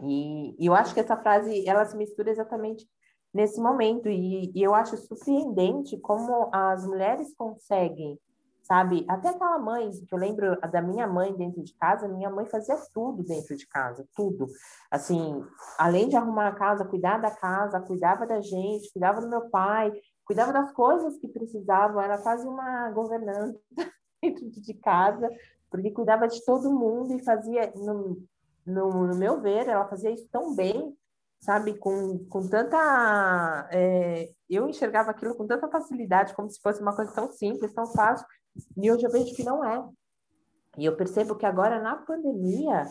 E, 0.02 0.56
e 0.60 0.66
eu 0.66 0.74
acho 0.74 0.94
que 0.94 1.00
essa 1.00 1.18
frase, 1.18 1.68
ela 1.68 1.86
se 1.86 1.96
mistura 1.96 2.30
exatamente 2.30 2.88
nesse 3.34 3.60
momento, 3.60 4.08
e, 4.08 4.52
e 4.56 4.64
eu 4.64 4.74
acho 4.74 4.96
surpreendente 4.98 5.98
como 6.00 6.50
as 6.54 6.86
mulheres 6.86 7.34
conseguem 7.36 8.18
sabe? 8.66 9.06
Até 9.08 9.30
aquela 9.30 9.60
mãe, 9.60 9.92
que 9.92 10.14
eu 10.14 10.18
lembro 10.18 10.60
da 10.72 10.82
minha 10.82 11.06
mãe 11.08 11.34
dentro 11.36 11.64
de 11.64 11.74
casa, 11.76 12.08
minha 12.08 12.32
mãe 12.32 12.48
fazia 12.48 12.76
tudo 12.94 13.24
dentro 13.24 13.56
de 13.56 13.68
casa, 13.68 14.08
tudo. 14.16 14.48
Assim, 14.90 15.44
além 15.78 16.10
de 16.10 16.16
arrumar 16.16 16.48
a 16.48 16.56
casa, 16.56 16.84
cuidar 16.84 17.20
da 17.20 17.30
casa, 17.30 17.80
cuidava 17.80 18.26
da 18.26 18.42
gente, 18.42 18.92
cuidava 18.92 19.22
do 19.22 19.30
meu 19.30 19.50
pai, 19.52 19.92
cuidava 20.26 20.52
das 20.52 20.72
coisas 20.72 21.16
que 21.18 21.28
precisavam, 21.28 22.02
era 22.02 22.18
quase 22.18 22.48
uma 22.48 22.90
governanta 22.90 23.60
dentro 24.22 24.50
de 24.50 24.74
casa, 24.74 25.30
porque 25.70 25.92
cuidava 25.92 26.28
de 26.28 26.44
todo 26.44 26.74
mundo 26.74 27.14
e 27.14 27.24
fazia, 27.24 27.72
no, 27.76 28.24
no, 28.66 29.08
no 29.08 29.16
meu 29.16 29.40
ver, 29.42 29.68
ela 29.68 29.88
fazia 29.88 30.10
isso 30.10 30.28
tão 30.32 30.56
bem, 30.56 30.98
sabe, 31.40 31.78
com, 31.78 32.26
com 32.28 32.48
tanta. 32.48 33.70
É, 33.72 34.32
eu 34.50 34.68
enxergava 34.68 35.12
aquilo 35.12 35.36
com 35.36 35.46
tanta 35.46 35.70
facilidade, 35.70 36.34
como 36.34 36.50
se 36.50 36.60
fosse 36.60 36.82
uma 36.82 36.96
coisa 36.96 37.14
tão 37.14 37.32
simples, 37.32 37.74
tão 37.74 37.86
fácil, 37.86 38.26
e 38.78 38.92
hoje 38.92 39.06
eu 39.06 39.12
vejo 39.12 39.36
que 39.36 39.44
não 39.44 39.64
é. 39.64 39.84
E 40.78 40.86
eu 40.86 40.96
percebo 40.96 41.36
que 41.36 41.46
agora, 41.46 41.82
na 41.82 41.96
pandemia, 41.96 42.86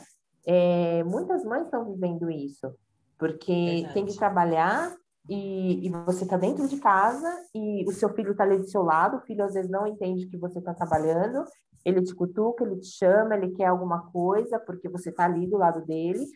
é, 0.46 1.02
muitas 1.04 1.44
mães 1.44 1.64
estão 1.64 1.92
vivendo 1.92 2.30
isso, 2.30 2.74
porque 3.18 3.52
Verdade. 3.52 3.94
tem 3.94 4.06
que 4.06 4.16
trabalhar 4.16 4.94
e, 5.28 5.86
e 5.86 5.90
você 5.90 6.24
está 6.24 6.36
dentro 6.36 6.68
de 6.68 6.78
casa 6.78 7.30
e 7.54 7.84
o 7.86 7.92
seu 7.92 8.10
filho 8.10 8.32
está 8.32 8.44
ali 8.44 8.58
do 8.58 8.68
seu 8.68 8.82
lado, 8.82 9.16
o 9.16 9.20
filho 9.20 9.44
às 9.44 9.54
vezes 9.54 9.70
não 9.70 9.86
entende 9.86 10.26
que 10.26 10.36
você 10.36 10.58
está 10.58 10.74
trabalhando, 10.74 11.44
ele 11.84 12.02
te 12.02 12.14
cutuca, 12.14 12.64
ele 12.64 12.80
te 12.80 12.88
chama, 12.88 13.34
ele 13.34 13.52
quer 13.52 13.66
alguma 13.66 14.10
coisa 14.10 14.58
porque 14.58 14.88
você 14.88 15.10
está 15.10 15.24
ali 15.24 15.46
do 15.46 15.56
lado 15.56 15.84
dele, 15.84 16.26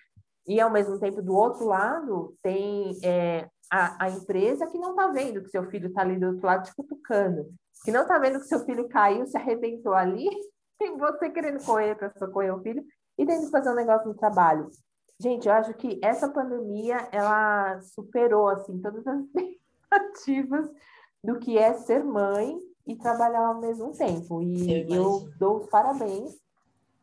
e 0.46 0.60
ao 0.60 0.70
mesmo 0.70 0.98
tempo 0.98 1.20
do 1.22 1.34
outro 1.34 1.66
lado 1.66 2.34
tem 2.42 2.96
é, 3.02 3.48
a, 3.70 4.06
a, 4.06 4.10
empresa 4.10 4.66
que 4.66 4.78
não 4.78 4.90
está 4.90 5.08
vendo 5.08 5.42
que 5.42 5.50
seu 5.50 5.64
filho 5.68 5.88
está 5.88 6.00
ali 6.00 6.18
do 6.18 6.28
outro 6.28 6.46
lado 6.46 6.64
te 6.64 6.74
cutucando 6.74 7.46
que 7.84 7.92
não 7.92 8.02
está 8.02 8.18
vendo 8.18 8.40
que 8.40 8.46
seu 8.46 8.60
filho 8.64 8.88
caiu, 8.88 9.26
se 9.26 9.36
arrebentou 9.36 9.94
ali, 9.94 10.28
e 10.80 10.90
você 10.96 11.30
querendo 11.30 11.64
correr 11.64 11.94
para 11.96 12.12
socorrer 12.18 12.54
o 12.54 12.62
filho 12.62 12.84
e 13.18 13.26
tendo 13.26 13.46
que 13.46 13.50
fazer 13.50 13.70
um 13.70 13.74
negócio 13.74 14.08
no 14.08 14.14
trabalho. 14.14 14.68
Gente, 15.20 15.48
eu 15.48 15.54
acho 15.54 15.74
que 15.74 15.98
essa 16.02 16.28
pandemia, 16.28 17.08
ela 17.10 17.80
superou, 17.80 18.48
assim, 18.48 18.80
todas 18.80 19.04
as 19.04 19.20
expectativas 19.34 20.70
do 21.24 21.38
que 21.40 21.58
é 21.58 21.74
ser 21.74 22.04
mãe 22.04 22.56
e 22.86 22.96
trabalhar 22.96 23.46
ao 23.46 23.60
mesmo 23.60 23.90
tempo. 23.92 24.40
E 24.40 24.82
eu, 24.88 24.94
eu 24.94 25.28
dou 25.38 25.58
os 25.58 25.66
parabéns 25.68 26.36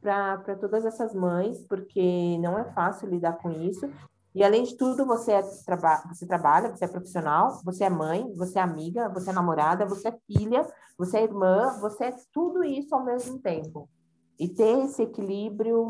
para 0.01 0.55
todas 0.55 0.85
essas 0.85 1.13
mães, 1.13 1.61
porque 1.67 2.37
não 2.39 2.57
é 2.57 2.63
fácil 2.71 3.09
lidar 3.09 3.33
com 3.33 3.51
isso. 3.51 3.91
E 4.35 4.43
além 4.43 4.63
de 4.63 4.75
tudo, 4.75 5.05
você, 5.05 5.31
é, 5.31 5.41
traba 5.65 6.03
você 6.13 6.27
trabalha, 6.27 6.69
você 6.69 6.83
é 6.83 6.89
profissional, 6.89 7.61
você 7.63 7.85
é 7.85 7.89
mãe, 7.89 8.29
você 8.35 8.59
é 8.59 8.61
amiga, 8.61 9.07
você 9.07 9.29
é 9.29 9.33
namorada, 9.33 9.85
você 9.85 10.09
é 10.09 10.17
filha, 10.27 10.67
você 10.97 11.19
é 11.19 11.23
irmã, 11.23 11.79
você 11.79 12.05
é 12.05 12.15
tudo 12.33 12.61
isso 12.61 12.93
ao 12.93 13.05
mesmo 13.05 13.39
tempo. 13.39 13.89
E 14.37 14.49
ter 14.49 14.83
esse 14.83 15.03
equilíbrio 15.03 15.87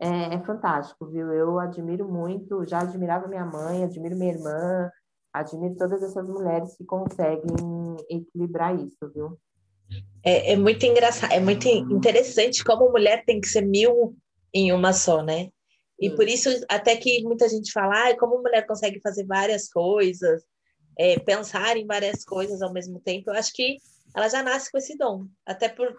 é, 0.00 0.34
é 0.34 0.40
fantástico, 0.40 1.06
viu? 1.06 1.32
Eu 1.32 1.60
admiro 1.60 2.10
muito, 2.10 2.66
já 2.66 2.80
admirava 2.80 3.28
minha 3.28 3.46
mãe, 3.46 3.84
admiro 3.84 4.16
minha 4.16 4.32
irmã, 4.32 4.90
admiro 5.32 5.76
todas 5.76 6.02
essas 6.02 6.26
mulheres 6.26 6.76
que 6.76 6.84
conseguem 6.84 7.54
equilibrar 8.10 8.74
isso, 8.74 9.08
viu? 9.14 9.38
É, 10.24 10.54
é 10.54 10.56
muito 10.56 10.84
engraçado, 10.84 11.32
é 11.32 11.38
muito 11.38 11.68
interessante 11.68 12.64
como 12.64 12.90
mulher 12.90 13.24
tem 13.24 13.40
que 13.40 13.46
ser 13.46 13.62
mil 13.62 14.16
em 14.52 14.72
uma 14.72 14.92
só, 14.92 15.22
né? 15.22 15.50
E 16.00 16.10
hum. 16.10 16.16
por 16.16 16.26
isso, 16.26 16.48
até 16.68 16.96
que 16.96 17.22
muita 17.22 17.48
gente 17.48 17.72
fala, 17.72 18.08
ah, 18.08 18.18
como 18.18 18.40
mulher 18.40 18.66
consegue 18.66 19.00
fazer 19.00 19.24
várias 19.26 19.68
coisas, 19.68 20.42
é, 20.98 21.18
pensar 21.18 21.76
em 21.76 21.86
várias 21.86 22.24
coisas 22.24 22.62
ao 22.62 22.72
mesmo 22.72 23.00
tempo, 23.00 23.30
eu 23.30 23.34
acho 23.34 23.52
que 23.52 23.76
ela 24.14 24.28
já 24.28 24.42
nasce 24.42 24.70
com 24.70 24.78
esse 24.78 24.96
dom. 24.96 25.26
Até 25.46 25.68
por 25.68 25.94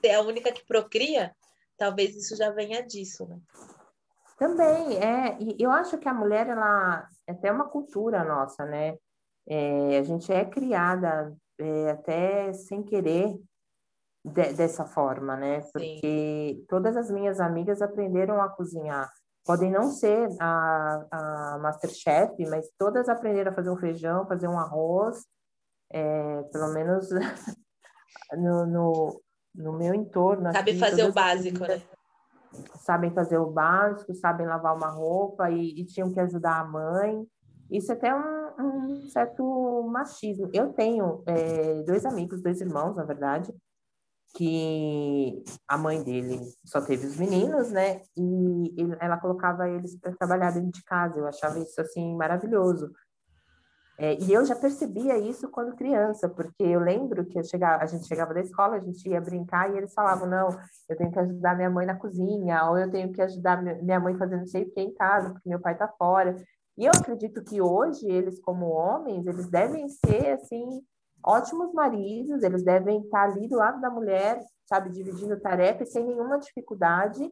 ser 0.00 0.14
a 0.14 0.22
única 0.22 0.52
que 0.52 0.64
procria, 0.64 1.34
talvez 1.76 2.16
isso 2.16 2.36
já 2.36 2.50
venha 2.50 2.86
disso, 2.86 3.26
né? 3.26 3.38
Também, 4.38 4.96
é. 4.96 5.36
E 5.38 5.62
eu 5.62 5.70
acho 5.70 5.98
que 5.98 6.08
a 6.08 6.14
mulher, 6.14 6.48
ela 6.48 7.06
é 7.26 7.32
até 7.32 7.52
uma 7.52 7.68
cultura 7.68 8.24
nossa, 8.24 8.64
né? 8.64 8.96
É, 9.46 9.98
a 9.98 10.02
gente 10.02 10.32
é 10.32 10.44
criada 10.44 11.36
é, 11.58 11.90
até 11.90 12.52
sem 12.52 12.82
querer 12.82 13.38
de, 14.24 14.52
dessa 14.52 14.84
forma, 14.84 15.36
né? 15.36 15.60
Porque 15.72 16.00
Sim. 16.58 16.64
todas 16.68 16.96
as 16.96 17.10
minhas 17.10 17.40
amigas 17.40 17.80
aprenderam 17.80 18.40
a 18.40 18.48
cozinhar. 18.48 19.10
Podem 19.44 19.70
não 19.70 19.90
ser 19.90 20.28
a, 20.38 21.06
a 21.10 21.58
Masterchef, 21.62 22.34
mas 22.48 22.70
todas 22.78 23.08
aprenderam 23.08 23.52
a 23.52 23.54
fazer 23.54 23.70
um 23.70 23.76
feijão, 23.76 24.26
fazer 24.26 24.48
um 24.48 24.58
arroz, 24.58 25.24
é, 25.90 26.42
pelo 26.52 26.72
menos 26.72 27.08
no, 28.32 28.66
no, 28.66 29.22
no, 29.54 29.72
meu 29.72 29.94
entorno. 29.94 30.52
Sabe 30.52 30.78
fazer 30.78 31.04
o 31.04 31.12
básico, 31.12 31.60
né? 31.60 31.82
Sabem 32.76 33.12
fazer 33.12 33.38
o 33.38 33.50
básico, 33.50 34.12
sabem 34.14 34.46
lavar 34.46 34.76
uma 34.76 34.90
roupa 34.90 35.50
e, 35.50 35.80
e 35.80 35.86
tinham 35.86 36.12
que 36.12 36.20
ajudar 36.20 36.60
a 36.60 36.64
mãe. 36.64 37.26
Isso 37.70 37.92
é 37.92 37.94
até 37.94 38.14
um, 38.14 38.50
um 38.58 39.08
certo 39.08 39.88
machismo. 39.90 40.50
Eu 40.52 40.72
tenho 40.72 41.22
é, 41.26 41.82
dois 41.84 42.04
amigos, 42.04 42.42
dois 42.42 42.60
irmãos, 42.60 42.96
na 42.96 43.04
verdade, 43.04 43.54
que 44.34 45.42
a 45.66 45.76
mãe 45.76 46.02
dele 46.02 46.40
só 46.64 46.80
teve 46.80 47.06
os 47.06 47.16
meninos, 47.16 47.70
né? 47.70 48.02
E 48.16 48.74
ele, 48.80 48.96
ela 49.00 49.18
colocava 49.18 49.68
eles 49.68 49.96
para 49.98 50.14
trabalhar 50.14 50.52
dentro 50.52 50.70
de 50.70 50.84
casa. 50.84 51.18
Eu 51.18 51.26
achava 51.26 51.58
isso 51.58 51.80
assim 51.80 52.16
maravilhoso. 52.16 52.92
É, 53.98 54.14
e 54.18 54.32
eu 54.32 54.42
já 54.46 54.56
percebia 54.56 55.18
isso 55.18 55.50
quando 55.50 55.76
criança, 55.76 56.26
porque 56.26 56.62
eu 56.62 56.80
lembro 56.80 57.26
que 57.26 57.38
eu 57.38 57.44
chegava, 57.44 57.82
a 57.82 57.86
gente 57.86 58.06
chegava 58.06 58.32
da 58.32 58.40
escola, 58.40 58.76
a 58.76 58.80
gente 58.80 59.06
ia 59.06 59.20
brincar 59.20 59.70
e 59.70 59.76
eles 59.76 59.92
falavam: 59.92 60.26
não, 60.26 60.48
eu 60.88 60.96
tenho 60.96 61.12
que 61.12 61.18
ajudar 61.18 61.54
minha 61.54 61.68
mãe 61.68 61.84
na 61.84 61.96
cozinha, 61.96 62.64
ou 62.64 62.78
eu 62.78 62.90
tenho 62.90 63.12
que 63.12 63.20
ajudar 63.20 63.62
minha 63.62 64.00
mãe 64.00 64.16
fazendo 64.16 64.40
não 64.40 64.46
sei 64.46 64.62
o 64.62 64.70
que 64.70 64.80
em 64.80 64.94
casa, 64.94 65.30
porque 65.30 65.48
meu 65.48 65.60
pai 65.60 65.74
está 65.74 65.86
fora. 65.86 66.34
E 66.78 66.86
eu 66.86 66.92
acredito 66.92 67.44
que 67.44 67.60
hoje 67.60 68.06
eles, 68.08 68.40
como 68.40 68.70
homens, 68.70 69.26
eles 69.26 69.50
devem 69.50 69.86
ser 69.86 70.32
assim 70.32 70.80
ótimos 71.24 71.72
maridos, 71.72 72.42
eles 72.42 72.62
devem 72.62 73.00
estar 73.00 73.24
ali 73.24 73.48
do 73.48 73.56
lado 73.56 73.80
da 73.80 73.90
mulher, 73.90 74.40
sabe, 74.66 74.90
dividindo 74.90 75.38
tarefas 75.40 75.92
sem 75.92 76.04
nenhuma 76.06 76.38
dificuldade. 76.38 77.30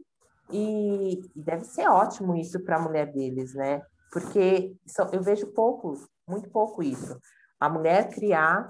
E, 0.51 1.21
e 1.37 1.43
deve 1.43 1.65
ser 1.65 1.89
ótimo 1.89 2.35
isso 2.35 2.61
para 2.61 2.77
a 2.77 2.81
mulher 2.81 3.13
deles, 3.13 3.55
né? 3.55 3.83
Porque 4.11 4.75
eu 5.13 5.23
vejo 5.23 5.47
pouco, 5.49 5.95
muito 6.27 6.49
pouco 6.51 6.83
isso. 6.83 7.19
A 7.61 7.69
mulher 7.69 8.09
criar 8.11 8.69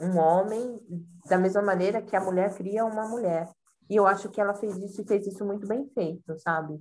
um 0.00 0.16
homem 0.18 0.80
da 1.26 1.36
mesma 1.36 1.60
maneira 1.60 2.00
que 2.00 2.16
a 2.16 2.20
mulher 2.20 2.54
cria 2.54 2.84
uma 2.84 3.06
mulher. 3.06 3.50
E 3.90 3.96
eu 3.96 4.06
acho 4.06 4.28
que 4.28 4.40
ela 4.40 4.54
fez 4.54 4.76
isso 4.78 5.02
e 5.02 5.06
fez 5.06 5.26
isso 5.26 5.44
muito 5.44 5.66
bem 5.66 5.86
feito, 5.88 6.38
sabe? 6.38 6.80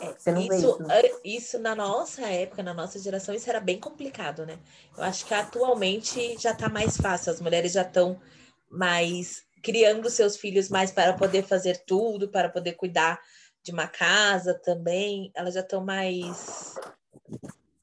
É, 0.00 0.12
Você 0.12 0.32
não 0.32 0.42
isso, 0.42 0.54
isso. 0.54 0.90
É, 0.90 1.20
isso 1.24 1.58
na 1.58 1.74
nossa 1.74 2.22
época, 2.22 2.62
na 2.62 2.72
nossa 2.72 2.98
geração, 2.98 3.34
isso 3.34 3.48
era 3.48 3.60
bem 3.60 3.80
complicado, 3.80 4.46
né? 4.46 4.58
Eu 4.96 5.02
acho 5.02 5.26
que 5.26 5.34
atualmente 5.34 6.36
já 6.38 6.52
está 6.52 6.68
mais 6.68 6.96
fácil, 6.96 7.32
as 7.32 7.40
mulheres 7.40 7.72
já 7.72 7.82
estão 7.82 8.20
mais 8.70 9.44
criando 9.62 10.08
seus 10.08 10.36
filhos 10.36 10.68
mais 10.68 10.90
para 10.92 11.14
poder 11.14 11.42
fazer 11.42 11.82
tudo, 11.84 12.28
para 12.28 12.48
poder 12.48 12.74
cuidar 12.74 13.20
de 13.62 13.72
uma 13.72 13.88
casa 13.88 14.54
também. 14.54 15.32
Elas 15.34 15.54
já 15.54 15.60
estão 15.60 15.84
mais 15.84 16.74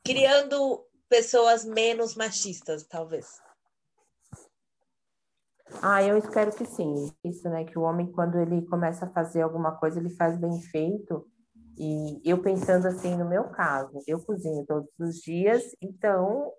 criando 0.04 0.86
pessoas 1.10 1.66
menos 1.66 2.16
machistas, 2.16 2.86
talvez. 2.86 3.42
Ah, 5.82 6.02
eu 6.02 6.18
espero 6.18 6.54
que 6.54 6.66
sim. 6.66 7.12
Isso, 7.24 7.50
né? 7.50 7.66
Que 7.66 7.78
o 7.78 7.82
homem, 7.82 8.10
quando 8.12 8.40
ele 8.40 8.62
começa 8.68 9.06
a 9.06 9.10
fazer 9.10 9.42
alguma 9.42 9.74
coisa, 9.74 10.00
ele 10.00 10.10
faz 10.12 10.38
bem 10.38 10.62
feito 10.62 11.28
e 11.78 12.22
eu 12.24 12.42
pensando 12.42 12.88
assim 12.88 13.16
no 13.16 13.28
meu 13.28 13.46
caso, 13.46 14.02
eu 14.08 14.20
cozinho 14.24 14.66
todos 14.66 14.90
os 15.00 15.16
dias, 15.18 15.76
então 15.82 16.52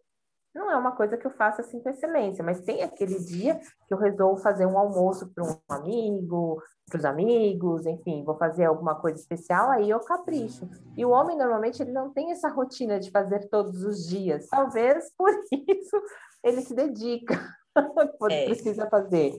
não 0.57 0.71
é 0.71 0.77
uma 0.77 0.93
coisa 0.93 1.19
que 1.19 1.27
eu 1.27 1.31
faça 1.31 1.61
assim 1.61 1.81
com 1.81 1.91
excelência, 1.91 2.43
mas 2.43 2.63
tem 2.63 2.83
aquele 2.83 3.19
dia 3.19 3.61
que 3.87 3.93
eu 3.93 3.99
resolvo 3.99 4.41
fazer 4.41 4.65
um 4.65 4.79
almoço 4.79 5.31
para 5.35 5.45
um 5.45 5.59
amigo, 5.69 6.63
para 6.89 6.99
os 6.99 7.05
amigos, 7.05 7.85
enfim, 7.85 8.25
vou 8.25 8.37
fazer 8.39 8.65
alguma 8.65 8.95
coisa 8.95 9.21
especial, 9.21 9.71
aí 9.71 9.91
eu 9.91 10.01
capricho. 10.01 10.67
E 10.97 11.05
o 11.05 11.11
homem 11.11 11.37
normalmente 11.37 11.83
ele 11.83 11.93
não 11.93 12.11
tem 12.11 12.33
essa 12.33 12.49
rotina 12.49 12.99
de 12.99 13.11
fazer 13.11 13.49
todos 13.51 13.85
os 13.85 14.07
dias. 14.09 14.47
Talvez 14.49 15.13
por 15.17 15.31
isso 15.53 16.03
ele 16.43 16.63
se 16.63 16.75
dedica 16.75 17.39
é. 18.31 18.45
precisa 18.47 18.89
fazer. 18.89 19.39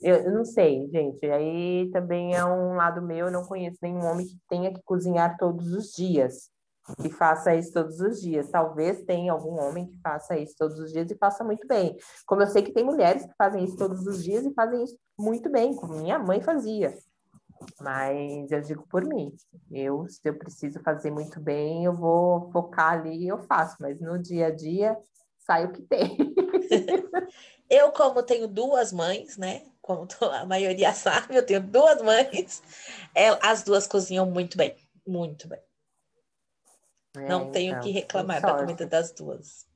Eu, 0.00 0.16
eu, 0.16 0.32
não 0.32 0.44
sei, 0.44 0.88
gente. 0.88 1.24
Aí 1.26 1.90
também 1.92 2.34
é 2.34 2.44
um 2.44 2.74
lado 2.74 3.02
meu, 3.02 3.26
eu 3.26 3.32
não 3.32 3.44
conheço 3.44 3.78
nenhum 3.82 4.04
homem 4.04 4.26
que 4.26 4.38
tenha 4.48 4.72
que 4.72 4.82
cozinhar 4.82 5.36
todos 5.38 5.72
os 5.72 5.92
dias, 5.92 6.50
que 7.00 7.10
faça 7.10 7.54
isso 7.54 7.72
todos 7.72 8.00
os 8.00 8.20
dias. 8.20 8.50
Talvez 8.50 9.02
tenha 9.04 9.32
algum 9.32 9.60
homem 9.60 9.86
que 9.86 9.98
faça 10.00 10.36
isso 10.36 10.54
todos 10.58 10.78
os 10.78 10.92
dias 10.92 11.10
e 11.10 11.16
faça 11.16 11.44
muito 11.44 11.66
bem. 11.66 11.96
Como 12.26 12.42
eu 12.42 12.46
sei 12.46 12.62
que 12.62 12.72
tem 12.72 12.84
mulheres 12.84 13.24
que 13.24 13.34
fazem 13.36 13.64
isso 13.64 13.76
todos 13.76 14.06
os 14.06 14.22
dias 14.22 14.44
e 14.44 14.54
fazem 14.54 14.84
isso 14.84 14.96
muito 15.18 15.50
bem, 15.50 15.74
como 15.74 15.94
minha 15.94 16.18
mãe 16.18 16.40
fazia. 16.40 16.94
Mas 17.80 18.50
eu 18.50 18.60
digo 18.60 18.86
por 18.88 19.04
mim, 19.04 19.34
eu, 19.70 20.08
se 20.08 20.20
eu 20.24 20.38
preciso 20.38 20.80
fazer 20.80 21.10
muito 21.10 21.40
bem, 21.40 21.84
eu 21.84 21.94
vou 21.94 22.50
focar 22.52 22.92
ali 22.92 23.24
e 23.24 23.28
eu 23.28 23.38
faço, 23.38 23.76
mas 23.80 24.00
no 24.00 24.16
dia 24.16 24.46
a 24.46 24.50
dia 24.54 24.96
sai 25.48 25.64
o 25.64 25.72
que 25.72 25.82
tem. 25.82 26.18
eu, 27.70 27.90
como 27.90 28.22
tenho 28.22 28.46
duas 28.46 28.92
mães, 28.92 29.38
né? 29.38 29.62
Como 29.80 30.06
a 30.20 30.44
maioria 30.44 30.92
sabe, 30.94 31.34
eu 31.34 31.44
tenho 31.44 31.62
duas 31.62 32.02
mães, 32.02 32.62
é, 33.14 33.28
as 33.42 33.62
duas 33.62 33.86
cozinham 33.86 34.26
muito 34.26 34.58
bem, 34.58 34.76
muito 35.06 35.48
bem. 35.48 35.60
É, 37.16 37.26
Não 37.26 37.50
tenho 37.50 37.70
então, 37.70 37.82
que 37.82 37.90
reclamar 37.90 38.42
da 38.42 38.54
comida 38.54 38.86
das 38.86 39.10
duas. 39.12 39.66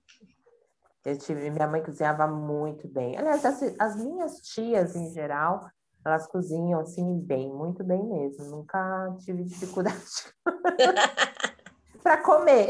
Eu 1.05 1.19
tive, 1.19 1.51
minha 1.51 1.67
mãe 1.67 1.83
cozinhava 1.83 2.29
muito 2.29 2.87
bem. 2.87 3.17
Aliás, 3.17 3.45
as, 3.45 3.61
as 3.79 3.97
minhas 3.97 4.37
tias, 4.37 4.95
em 4.95 5.11
geral, 5.13 5.69
elas 6.05 6.29
cozinham 6.29 6.79
assim 6.81 7.19
bem, 7.19 7.51
muito 7.51 7.83
bem 7.83 8.05
mesmo. 8.05 8.45
Nunca 8.45 9.17
tive 9.25 9.43
dificuldade 9.43 9.99
para 12.05 12.19
comer. 12.19 12.69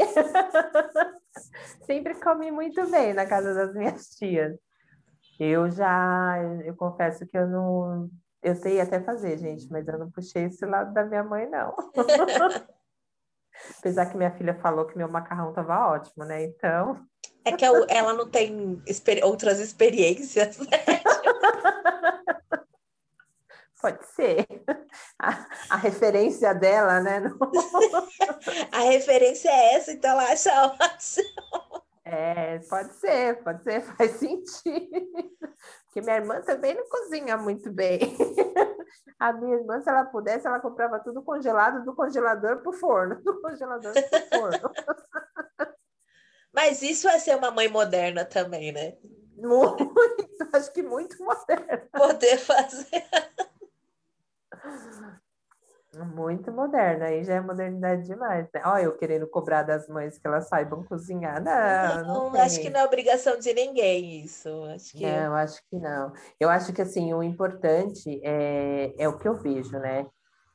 Sempre 1.93 2.15
comi 2.15 2.49
muito 2.49 2.89
bem 2.89 3.13
na 3.13 3.27
casa 3.27 3.53
das 3.53 3.71
minhas 3.75 4.07
tias. 4.15 4.57
Eu 5.39 5.69
já, 5.69 6.39
eu 6.65 6.75
confesso 6.75 7.27
que 7.27 7.37
eu 7.37 7.47
não, 7.47 8.09
eu 8.41 8.55
sei 8.55 8.81
até 8.81 8.99
fazer, 8.99 9.37
gente, 9.37 9.69
mas 9.69 9.87
eu 9.87 9.99
não 9.99 10.09
puxei 10.09 10.45
esse 10.45 10.65
lado 10.65 10.91
da 10.91 11.05
minha 11.05 11.23
mãe, 11.23 11.47
não. 11.47 11.75
Apesar 13.77 14.07
que 14.07 14.17
minha 14.17 14.31
filha 14.31 14.55
falou 14.55 14.87
que 14.87 14.97
meu 14.97 15.07
macarrão 15.07 15.49
estava 15.49 15.87
ótimo, 15.89 16.25
né? 16.25 16.43
Então. 16.43 16.99
É 17.45 17.51
que 17.51 17.63
ela 17.63 18.13
não 18.13 18.27
tem 18.27 18.81
outras 19.21 19.59
experiências, 19.59 20.57
né? 20.57 20.65
Pode 23.79 24.03
ser. 24.15 24.47
A, 25.19 25.45
a, 25.71 25.75
referência 25.75 26.55
dela, 26.55 27.01
né? 27.01 27.21
a 28.71 28.79
referência 28.79 29.49
é 29.49 29.75
essa, 29.75 29.91
então 29.91 30.11
ela 30.11 30.31
acha 30.31 30.49
ótimo. 30.67 31.62
É, 32.13 32.59
pode 32.69 32.93
ser, 32.93 33.43
pode 33.43 33.63
ser, 33.63 33.81
faz 33.97 34.11
sentido. 34.11 35.09
Porque 35.85 36.01
minha 36.01 36.17
irmã 36.17 36.41
também 36.41 36.75
não 36.75 36.87
cozinha 36.87 37.35
muito 37.37 37.71
bem. 37.71 37.99
A 39.19 39.33
minha 39.33 39.55
irmã, 39.55 39.81
se 39.81 39.89
ela 39.89 40.05
pudesse, 40.05 40.45
ela 40.45 40.59
comprava 40.59 40.99
tudo 40.99 41.23
congelado 41.23 41.83
do 41.83 41.95
congelador 41.95 42.61
para 42.61 42.69
o 42.69 42.73
forno, 42.73 43.15
do 43.23 43.41
congelador 43.41 43.93
para 43.93 44.19
o 44.19 44.41
forno. 44.41 44.71
Mas 46.53 46.83
isso 46.83 47.07
é 47.07 47.17
ser 47.17 47.35
uma 47.35 47.49
mãe 47.49 47.67
moderna 47.67 48.25
também, 48.25 48.71
né? 48.71 48.95
Muito, 49.35 49.91
acho 50.53 50.71
que 50.71 50.83
muito 50.83 51.17
moderna. 51.23 51.87
Poder 51.91 52.37
fazer. 52.37 53.03
Muito 56.15 56.51
moderna, 56.51 57.05
aí 57.05 57.23
já 57.23 57.35
é 57.35 57.41
modernidade 57.41 58.03
demais, 58.03 58.47
né? 58.51 58.61
Olha, 58.65 58.83
eu 58.83 58.97
querendo 58.97 59.27
cobrar 59.27 59.61
das 59.61 59.87
mães 59.87 60.17
que 60.17 60.25
elas 60.25 60.47
saibam 60.47 60.83
cozinhar. 60.83 61.43
Não, 61.43 62.03
não, 62.03 62.31
não 62.31 62.41
acho 62.41 62.59
que 62.59 62.69
não 62.69 62.79
é 62.79 62.83
obrigação 62.83 63.37
de 63.37 63.53
ninguém 63.53 64.23
isso. 64.23 64.49
Acho 64.73 64.97
que... 64.97 65.05
Não, 65.05 65.35
acho 65.35 65.61
que 65.69 65.77
não. 65.77 66.11
Eu 66.39 66.49
acho 66.49 66.73
que 66.73 66.81
assim, 66.81 67.13
o 67.13 67.21
importante 67.21 68.19
é, 68.23 68.93
é 68.97 69.07
o 69.07 69.17
que 69.17 69.27
eu 69.27 69.35
vejo, 69.35 69.77
né? 69.77 70.07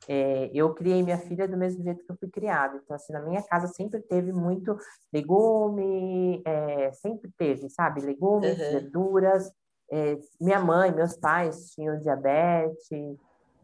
É, 0.08 0.50
eu 0.54 0.74
criei 0.74 1.02
minha 1.02 1.18
filha 1.18 1.46
do 1.46 1.56
mesmo 1.56 1.84
jeito 1.84 2.04
que 2.04 2.10
eu 2.10 2.16
fui 2.16 2.28
criada. 2.28 2.80
Então, 2.82 2.96
assim, 2.96 3.12
na 3.12 3.20
minha 3.20 3.42
casa 3.42 3.68
sempre 3.68 4.00
teve 4.00 4.32
muito 4.32 4.76
legume, 5.12 6.42
é, 6.46 6.90
sempre 6.92 7.30
teve, 7.36 7.68
sabe? 7.68 8.00
Legumes, 8.00 8.58
uhum. 8.58 8.72
verduras. 8.72 9.52
É, 9.90 10.18
minha 10.40 10.60
mãe, 10.60 10.92
meus 10.92 11.16
pais 11.16 11.70
tinham 11.70 11.98
diabetes, 11.98 13.18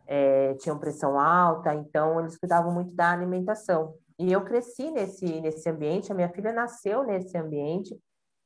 é, 0.06 0.54
tinham 0.54 0.78
pressão 0.78 1.18
alta, 1.18 1.74
então 1.74 2.20
eles 2.20 2.36
cuidavam 2.38 2.72
muito 2.72 2.94
da 2.94 3.12
alimentação. 3.12 3.94
E 4.18 4.32
eu 4.32 4.44
cresci 4.44 4.90
nesse, 4.90 5.40
nesse 5.40 5.68
ambiente, 5.68 6.12
a 6.12 6.14
minha 6.14 6.28
filha 6.28 6.52
nasceu 6.52 7.02
nesse 7.02 7.36
ambiente, 7.36 7.98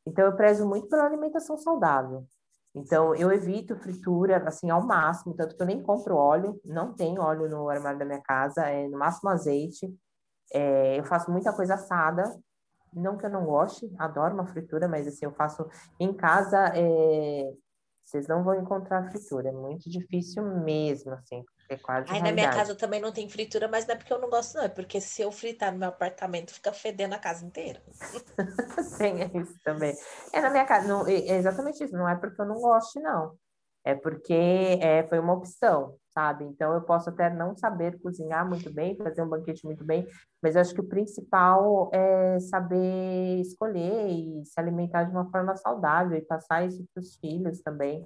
então 0.06 0.24
eu 0.24 0.34
prezo 0.34 0.66
muito 0.66 0.88
pela 0.88 1.04
alimentação 1.04 1.56
saudável. 1.58 2.26
Então 2.74 3.14
eu 3.14 3.32
evito 3.32 3.76
fritura 3.76 4.36
assim 4.46 4.70
ao 4.70 4.86
máximo, 4.86 5.34
tanto 5.34 5.56
que 5.56 5.62
eu 5.62 5.66
nem 5.66 5.82
compro 5.82 6.16
óleo, 6.16 6.60
não 6.64 6.94
tem 6.94 7.18
óleo 7.18 7.48
no 7.48 7.68
armário 7.68 7.98
da 7.98 8.04
minha 8.04 8.22
casa, 8.22 8.66
é 8.68 8.88
no 8.88 8.98
máximo 8.98 9.30
azeite. 9.30 9.92
É, 10.52 10.98
eu 10.98 11.04
faço 11.04 11.30
muita 11.30 11.52
coisa 11.52 11.74
assada, 11.74 12.24
não 12.92 13.16
que 13.18 13.26
eu 13.26 13.30
não 13.30 13.44
goste, 13.44 13.90
adoro 13.98 14.34
uma 14.34 14.46
fritura, 14.46 14.88
mas 14.88 15.06
assim 15.06 15.26
eu 15.26 15.32
faço 15.32 15.68
em 16.00 16.12
casa 16.12 16.72
é, 16.74 17.52
vocês 18.08 18.26
não 18.26 18.42
vão 18.42 18.58
encontrar 18.58 19.10
fritura, 19.10 19.50
é 19.50 19.52
muito 19.52 19.90
difícil 19.90 20.42
mesmo, 20.42 21.12
assim, 21.12 21.44
é 21.68 21.76
quase 21.76 22.10
Aí 22.10 22.22
na 22.22 22.32
minha 22.32 22.48
casa 22.50 22.74
também 22.74 23.02
não 23.02 23.12
tem 23.12 23.28
fritura, 23.28 23.68
mas 23.68 23.86
não 23.86 23.94
é 23.94 23.98
porque 23.98 24.12
eu 24.12 24.18
não 24.18 24.30
gosto, 24.30 24.56
não, 24.56 24.64
é 24.64 24.68
porque 24.68 24.98
se 24.98 25.20
eu 25.20 25.30
fritar 25.30 25.72
no 25.72 25.78
meu 25.78 25.90
apartamento, 25.90 26.54
fica 26.54 26.72
fedendo 26.72 27.14
a 27.14 27.18
casa 27.18 27.44
inteira. 27.44 27.82
tem 28.98 29.20
isso 29.38 29.54
também. 29.62 29.94
É 30.32 30.40
na 30.40 30.48
minha 30.48 30.64
casa, 30.64 30.88
não, 30.88 31.06
é 31.06 31.36
exatamente 31.36 31.84
isso, 31.84 31.94
não 31.94 32.08
é 32.08 32.16
porque 32.16 32.40
eu 32.40 32.46
não 32.46 32.56
gosto, 32.56 32.98
não. 32.98 33.36
É 33.84 33.94
porque 33.94 34.34
é, 34.80 35.06
foi 35.06 35.18
uma 35.18 35.34
opção, 35.34 35.94
sabe? 36.18 36.44
Então 36.46 36.74
eu 36.74 36.80
posso 36.80 37.10
até 37.10 37.30
não 37.30 37.56
saber 37.56 38.00
cozinhar 38.00 38.44
muito 38.44 38.72
bem, 38.72 38.96
fazer 38.96 39.22
um 39.22 39.28
banquete 39.28 39.64
muito 39.64 39.84
bem, 39.84 40.04
mas 40.42 40.56
eu 40.56 40.60
acho 40.60 40.74
que 40.74 40.80
o 40.80 40.88
principal 40.88 41.88
é 41.92 42.40
saber 42.40 43.40
escolher 43.40 44.08
e 44.08 44.44
se 44.44 44.58
alimentar 44.58 45.04
de 45.04 45.12
uma 45.12 45.30
forma 45.30 45.54
saudável 45.56 46.18
e 46.18 46.22
passar 46.22 46.66
isso 46.66 46.84
para 46.92 47.00
os 47.00 47.14
filhos 47.16 47.60
também 47.60 48.04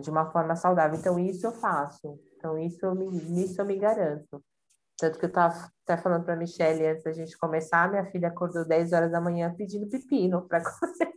de 0.00 0.10
uma 0.10 0.28
forma 0.32 0.56
saudável. 0.56 0.98
Então 0.98 1.16
isso 1.20 1.46
eu 1.46 1.52
faço. 1.52 2.18
Então 2.36 2.58
isso 2.58 2.84
eu 2.84 2.96
me, 2.96 3.06
nisso 3.06 3.60
eu 3.60 3.64
me 3.64 3.78
garanto. 3.78 4.42
Tanto 4.98 5.16
que 5.16 5.24
eu 5.24 5.28
estava 5.28 5.70
até 5.86 5.96
falando 5.96 6.24
para 6.24 6.34
a 6.34 6.36
Michelle 6.36 6.84
antes 6.84 7.04
da 7.04 7.12
gente 7.12 7.38
começar, 7.38 7.88
minha 7.88 8.06
filha 8.06 8.26
acordou 8.26 8.66
10 8.66 8.92
horas 8.92 9.12
da 9.12 9.20
manhã 9.20 9.54
pedindo 9.56 9.88
pepino 9.88 10.48
para 10.48 10.62
comer. 10.66 11.14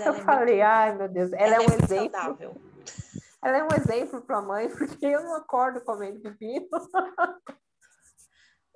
eu 0.00 0.12
é 0.12 0.20
falei, 0.20 0.56
muito... 0.56 0.66
ai 0.66 0.98
meu 0.98 1.08
Deus, 1.08 1.32
ela, 1.32 1.42
ela 1.42 1.54
é 1.54 1.60
um 1.60 1.62
é 1.62 1.82
exemplo. 1.82 2.20
Saudável. 2.20 2.67
Ela 3.44 3.58
é 3.58 3.62
um 3.62 3.68
exemplo 3.76 4.20
para 4.22 4.38
a 4.38 4.42
mãe, 4.42 4.68
porque 4.76 5.06
eu 5.06 5.22
não 5.22 5.34
acordo 5.34 5.80
comendo 5.80 6.20
pepino. 6.20 6.68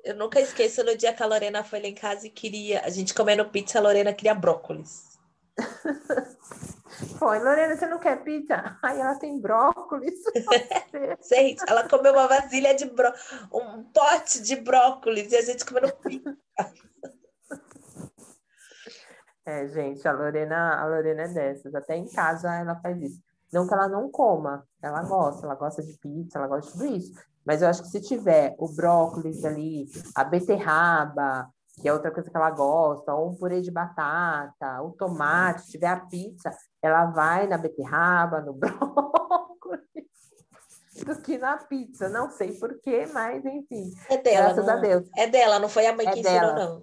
Eu 0.04 0.16
nunca 0.16 0.40
esqueço 0.40 0.82
no 0.82 0.96
dia 0.96 1.14
que 1.14 1.22
a 1.22 1.26
Lorena 1.26 1.62
foi 1.62 1.80
lá 1.80 1.86
em 1.86 1.94
casa 1.94 2.26
e 2.26 2.30
queria. 2.30 2.84
A 2.84 2.90
gente 2.90 3.14
comendo 3.14 3.48
pizza, 3.50 3.78
a 3.78 3.82
Lorena 3.82 4.12
queria 4.12 4.34
brócolis. 4.34 5.18
Foi, 7.18 7.38
Lorena, 7.38 7.74
você 7.74 7.86
não 7.86 7.98
quer 7.98 8.22
pizza? 8.22 8.78
Ai, 8.82 9.00
ela 9.00 9.14
tem 9.18 9.40
brócolis. 9.40 10.14
gente, 11.28 11.62
ela 11.66 11.88
comeu 11.88 12.12
uma 12.12 12.28
vasilha 12.28 12.74
de 12.74 12.84
brócolis, 12.84 13.48
um 13.52 13.84
pote 13.84 14.42
de 14.42 14.56
brócolis 14.56 15.32
e 15.32 15.36
a 15.36 15.42
gente 15.42 15.64
comendo 15.64 15.92
pizza. 15.96 16.36
É, 19.44 19.66
gente, 19.68 20.06
a 20.06 20.12
Lorena, 20.12 20.80
a 20.80 20.86
Lorena 20.86 21.22
é 21.22 21.28
dessas. 21.28 21.74
Até 21.74 21.96
em 21.96 22.06
casa 22.08 22.54
ela 22.54 22.76
faz 22.80 23.00
isso. 23.00 23.22
Não 23.52 23.66
que 23.66 23.74
ela 23.74 23.88
não 23.88 24.10
coma, 24.10 24.66
ela 24.80 25.02
gosta, 25.02 25.44
ela 25.44 25.54
gosta 25.54 25.82
de 25.82 25.92
pizza, 25.98 26.38
ela 26.38 26.48
gosta 26.48 26.72
de 26.72 26.78
tudo 26.78 26.96
isso. 26.96 27.12
Mas 27.44 27.60
eu 27.60 27.68
acho 27.68 27.82
que 27.82 27.88
se 27.88 28.00
tiver 28.00 28.54
o 28.58 28.68
brócolis 28.68 29.44
ali, 29.44 29.86
a 30.14 30.24
beterraba, 30.24 31.50
que 31.80 31.88
é 31.88 31.92
outra 31.92 32.10
coisa 32.10 32.30
que 32.30 32.36
ela 32.36 32.50
gosta, 32.50 33.14
ou 33.14 33.30
um 33.30 33.34
purê 33.34 33.60
de 33.60 33.70
batata, 33.70 34.80
o 34.82 34.92
tomate, 34.92 35.62
se 35.62 35.72
tiver 35.72 35.88
a 35.88 36.00
pizza, 36.00 36.50
ela 36.80 37.06
vai 37.06 37.46
na 37.46 37.58
beterraba, 37.58 38.40
no 38.40 38.52
brócolis, 38.54 39.82
do 41.04 41.20
que 41.20 41.36
na 41.36 41.56
pizza. 41.56 42.08
Não 42.08 42.30
sei 42.30 42.58
porquê, 42.58 43.06
mas 43.12 43.44
enfim. 43.44 43.92
É 44.08 44.16
dela, 44.16 44.46
graças 44.46 44.66
não, 44.66 44.74
a 44.74 44.76
Deus. 44.76 45.08
É 45.16 45.26
dela, 45.26 45.58
não 45.58 45.68
foi 45.68 45.86
a 45.86 45.96
mãe 45.96 46.06
é 46.06 46.12
que 46.12 46.22
dela. 46.22 46.52
ensinou, 46.52 46.82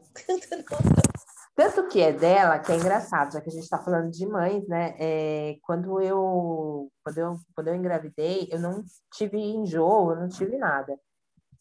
não. 0.51 1.09
Tanto 1.59 1.89
que 1.89 1.99
é 1.99 2.13
dela, 2.13 2.57
que 2.57 2.71
é 2.71 2.77
engraçado, 2.77 3.33
já 3.33 3.41
que 3.41 3.49
a 3.49 3.51
gente 3.51 3.63
está 3.63 3.77
falando 3.77 4.09
de 4.09 4.25
mães, 4.25 4.65
né? 4.65 4.95
É, 4.97 5.57
quando, 5.61 5.99
eu, 5.99 6.89
quando, 7.03 7.17
eu, 7.17 7.37
quando 7.53 7.67
eu 7.67 7.75
engravidei, 7.75 8.47
eu 8.49 8.61
não 8.61 8.81
tive 9.13 9.37
enjoo, 9.37 10.11
eu 10.11 10.21
não 10.21 10.29
tive 10.29 10.57
nada. 10.57 10.97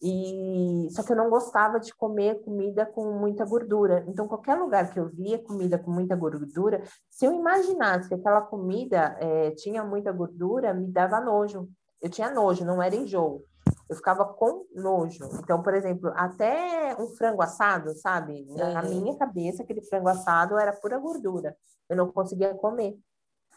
E 0.01 0.87
só 0.93 1.03
que 1.03 1.11
eu 1.11 1.17
não 1.17 1.29
gostava 1.29 1.81
de 1.81 1.93
comer 1.97 2.41
comida 2.43 2.87
com 2.87 3.11
muita 3.19 3.45
gordura. 3.45 4.05
Então, 4.07 4.29
qualquer 4.29 4.55
lugar 4.55 4.89
que 4.93 5.01
eu 5.01 5.09
via 5.09 5.37
comida 5.37 5.77
com 5.77 5.91
muita 5.91 6.15
gordura, 6.15 6.81
se 7.11 7.27
eu 7.27 7.33
imaginasse 7.33 8.09
que 8.09 8.15
aquela 8.15 8.43
comida 8.43 9.17
é, 9.19 9.51
tinha 9.51 9.83
muita 9.83 10.13
gordura, 10.13 10.73
me 10.73 10.87
dava 10.87 11.21
nojo. 11.21 11.69
Eu 12.01 12.09
tinha 12.09 12.31
nojo, 12.31 12.65
não 12.65 12.81
era 12.81 12.95
enjoo 12.95 13.43
eu 13.88 13.96
ficava 13.96 14.24
com 14.24 14.66
nojo. 14.74 15.24
Então, 15.42 15.62
por 15.62 15.72
exemplo, 15.74 16.12
até 16.14 16.94
um 16.98 17.09
frango 17.09 17.40
assado, 17.40 17.94
sabe? 17.94 18.44
Na 18.55 18.83
uhum. 18.83 19.01
minha 19.01 19.16
cabeça, 19.16 19.62
aquele 19.62 19.81
frango 19.81 20.09
assado 20.09 20.59
era 20.59 20.72
pura 20.72 20.98
gordura. 20.98 21.57
Eu 21.88 21.96
não 21.96 22.12
conseguia 22.12 22.55
comer. 22.55 22.98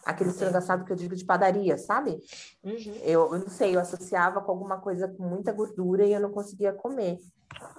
Aquele 0.06 0.32
frango 0.32 0.58
assado 0.58 0.86
que 0.86 0.92
eu 0.92 0.96
digo 0.96 1.16
de 1.16 1.26
padaria, 1.26 1.78
sabe? 1.78 2.18
Uhum. 2.64 2.96
Eu, 3.04 3.34
eu 3.34 3.40
não 3.40 3.50
sei, 3.50 3.76
eu 3.76 3.80
associava 3.80 4.42
com 4.42 4.52
alguma 4.52 4.80
coisa 4.80 5.08
com 5.08 5.24
muita 5.24 5.52
gordura 5.52 6.06
e 6.06 6.14
eu 6.14 6.20
não 6.20 6.32
conseguia 6.32 6.72
comer. 6.72 7.20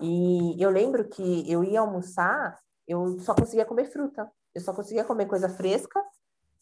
E 0.00 0.62
eu 0.62 0.70
lembro 0.70 1.08
que 1.08 1.50
eu 1.50 1.64
ia 1.64 1.80
almoçar, 1.80 2.58
eu 2.86 3.18
só 3.20 3.34
conseguia 3.34 3.64
comer 3.64 3.86
fruta. 3.86 4.30
Eu 4.54 4.60
só 4.60 4.74
conseguia 4.74 5.04
comer 5.04 5.24
coisa 5.26 5.48
fresca, 5.48 6.00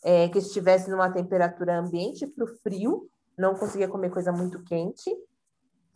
é, 0.04 0.28
que 0.28 0.38
estivesse 0.38 0.88
numa 0.88 1.10
temperatura 1.10 1.78
ambiente 1.78 2.28
para 2.28 2.44
o 2.44 2.56
frio. 2.62 3.10
Não 3.36 3.54
conseguia 3.54 3.88
comer 3.88 4.10
coisa 4.10 4.30
muito 4.30 4.62
quente 4.62 5.10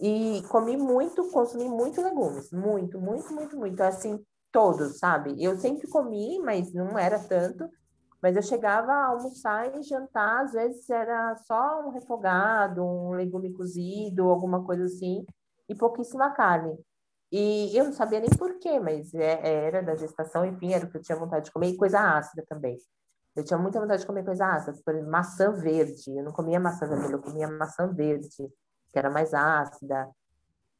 E 0.00 0.42
comi 0.48 0.76
muito, 0.76 1.30
consumi 1.30 1.68
muito 1.68 2.02
legumes, 2.02 2.50
muito, 2.50 3.00
muito, 3.00 3.32
muito, 3.34 3.56
muito, 3.56 3.80
assim, 3.82 4.24
todos, 4.50 4.98
sabe? 4.98 5.42
Eu 5.42 5.56
sempre 5.58 5.88
comi, 5.88 6.38
mas 6.40 6.72
não 6.72 6.98
era 6.98 7.18
tanto. 7.18 7.68
Mas 8.22 8.36
eu 8.36 8.42
chegava 8.42 8.90
a 8.90 9.06
almoçar 9.08 9.78
e 9.78 9.82
jantar, 9.82 10.44
às 10.44 10.52
vezes 10.52 10.88
era 10.88 11.36
só 11.36 11.86
um 11.86 11.90
refogado, 11.90 12.82
um 12.82 13.10
legume 13.10 13.52
cozido, 13.52 14.30
alguma 14.30 14.64
coisa 14.64 14.84
assim, 14.84 15.26
e 15.68 15.74
pouquíssima 15.74 16.30
carne. 16.30 16.74
E 17.30 17.76
eu 17.76 17.84
não 17.84 17.92
sabia 17.92 18.20
nem 18.20 18.30
porquê, 18.30 18.80
mas 18.80 19.12
é, 19.12 19.66
era 19.66 19.82
da 19.82 19.94
gestação, 19.94 20.44
enfim, 20.46 20.72
era 20.72 20.86
o 20.86 20.90
que 20.90 20.96
eu 20.96 21.02
tinha 21.02 21.18
vontade 21.18 21.46
de 21.46 21.52
comer, 21.52 21.68
e 21.70 21.76
coisa 21.76 22.00
ácida 22.00 22.42
também. 22.48 22.78
Eu 23.36 23.44
tinha 23.44 23.58
muita 23.58 23.80
vontade 23.80 24.02
de 24.02 24.06
comer 24.06 24.24
coisa 24.24 24.46
ácida, 24.46 24.78
por 24.84 24.94
exemplo, 24.94 25.10
maçã 25.10 25.52
verde. 25.52 26.16
Eu 26.16 26.24
não 26.24 26.32
comia 26.32 26.60
maçã 26.60 26.86
vermelha, 26.86 27.14
eu 27.14 27.20
comia 27.22 27.48
maçã 27.48 27.92
verde, 27.92 28.28
que 28.94 28.98
era 29.00 29.10
mais 29.10 29.34
ácida. 29.34 30.08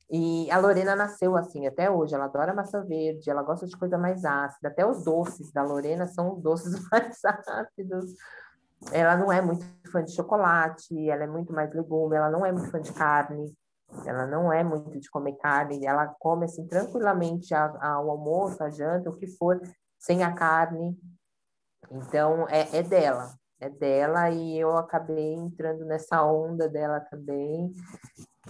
E 0.08 0.48
a 0.48 0.58
Lorena 0.58 0.94
nasceu 0.94 1.36
assim 1.36 1.66
até 1.66 1.90
hoje. 1.90 2.14
Ela 2.14 2.26
adora 2.26 2.54
maçã 2.54 2.84
verde, 2.84 3.28
ela 3.28 3.42
gosta 3.42 3.66
de 3.66 3.76
coisa 3.76 3.98
mais 3.98 4.24
ácida. 4.24 4.68
Até 4.68 4.86
os 4.86 5.02
doces 5.04 5.52
da 5.52 5.64
Lorena 5.64 6.06
são 6.06 6.34
os 6.34 6.40
doces 6.40 6.80
mais 6.88 7.18
ácidos. 7.24 8.14
Ela 8.92 9.16
não 9.16 9.32
é 9.32 9.42
muito 9.42 9.64
fã 9.90 10.04
de 10.04 10.14
chocolate, 10.14 11.10
ela 11.10 11.24
é 11.24 11.26
muito 11.26 11.52
mais 11.52 11.74
legume, 11.74 12.16
ela 12.16 12.30
não 12.30 12.46
é 12.46 12.52
muito 12.52 12.70
fã 12.70 12.80
de 12.80 12.92
carne, 12.92 13.52
ela 14.06 14.26
não 14.26 14.52
é 14.52 14.62
muito 14.62 15.00
de 15.00 15.10
comer 15.10 15.36
carne, 15.38 15.84
ela 15.84 16.06
come 16.20 16.44
assim 16.44 16.66
tranquilamente 16.68 17.52
ao 17.54 18.10
almoço, 18.10 18.62
à 18.62 18.70
janta, 18.70 19.10
o 19.10 19.16
que 19.16 19.26
for, 19.26 19.60
sem 19.98 20.22
a 20.22 20.32
carne. 20.32 20.96
Então 21.90 22.46
é, 22.48 22.76
é 22.76 22.82
dela, 22.82 23.34
é 23.64 23.70
dela 23.70 24.30
e 24.30 24.58
eu 24.58 24.76
acabei 24.76 25.34
entrando 25.34 25.84
nessa 25.84 26.24
onda 26.24 26.68
dela 26.68 27.00
também 27.00 27.72